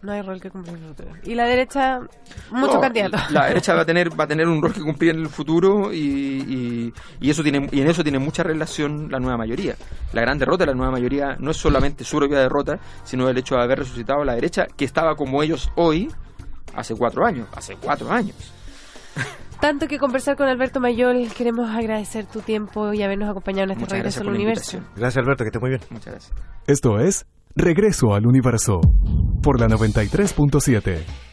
No 0.04 0.12
hay 0.12 0.22
rol 0.24 0.42
que 0.42 0.50
cumplir 0.50 0.78
en 0.78 0.84
el 0.84 0.90
futuro. 0.90 1.12
Y 1.24 1.36
la 1.36 1.46
derecha, 1.46 2.00
mucho 2.50 2.80
candidato. 2.80 3.18
La 3.30 3.46
derecha 3.50 3.76
va 3.76 3.82
a 3.82 3.86
tener 3.86 4.20
va 4.20 4.24
a 4.24 4.28
tener 4.28 4.48
un 4.48 4.62
rol 4.62 4.74
que 4.74 4.82
cumplir 4.82 5.12
en 5.12 5.22
el 5.22 5.30
futuro 5.30 5.94
y, 5.94 6.94
y, 7.20 7.30
eso 7.30 7.44
tiene 7.44 7.70
y 7.72 7.82
en 7.82 7.88
eso 7.88 8.02
tiene 8.02 8.18
mucha 8.18 8.42
relación 8.42 9.12
la 9.12 9.20
nueva 9.20 9.38
mayoría. 9.38 9.76
La 10.14 10.22
gran 10.22 10.40
derrota 10.40 10.66
de 10.66 10.72
la 10.72 10.76
nueva 10.76 10.92
mayoría 10.92 11.36
no 11.40 11.52
es 11.52 11.58
solamente 11.58 12.04
su 12.04 12.18
propia 12.18 12.40
derrota, 12.40 12.80
sino 13.04 13.30
el 13.30 13.38
hecho 13.38 13.56
de 13.56 13.62
haber 13.62 13.80
resucitado 13.80 14.24
la 14.24 14.34
derecha 14.34 14.66
que 14.76 14.86
estaba 14.86 15.16
como 15.16 15.44
ellos 15.44 15.72
hoy 15.76 16.10
hace 16.76 16.96
cuatro 16.96 17.26
años. 17.26 17.48
Hace 17.56 17.76
cuatro 17.76 18.12
años. 18.12 18.36
tanto 19.60 19.88
que 19.88 20.00
conversar 20.00 20.36
con 20.36 20.48
Alberto 20.48 20.80
Mayol. 20.80 21.30
Queremos 21.38 21.70
agradecer 21.70 22.26
tu 22.26 22.42
tiempo 22.42 22.92
y 22.92 23.04
habernos 23.04 23.30
acompañado 23.30 23.72
en 23.72 23.80
este 23.80 23.94
regreso 23.94 24.22
al 24.22 24.30
universo. 24.30 24.80
Gracias, 24.96 25.24
Alberto, 25.24 25.44
que 25.44 25.50
esté 25.50 25.60
muy 25.60 25.70
bien. 25.70 25.82
Muchas 25.92 26.14
gracias. 26.14 26.34
Esto 26.66 27.00
es 27.00 27.28
Regreso 27.56 28.14
al 28.14 28.26
Universo 28.28 28.80
por 29.42 29.60
la 29.60 29.68
93.7. 29.68 31.32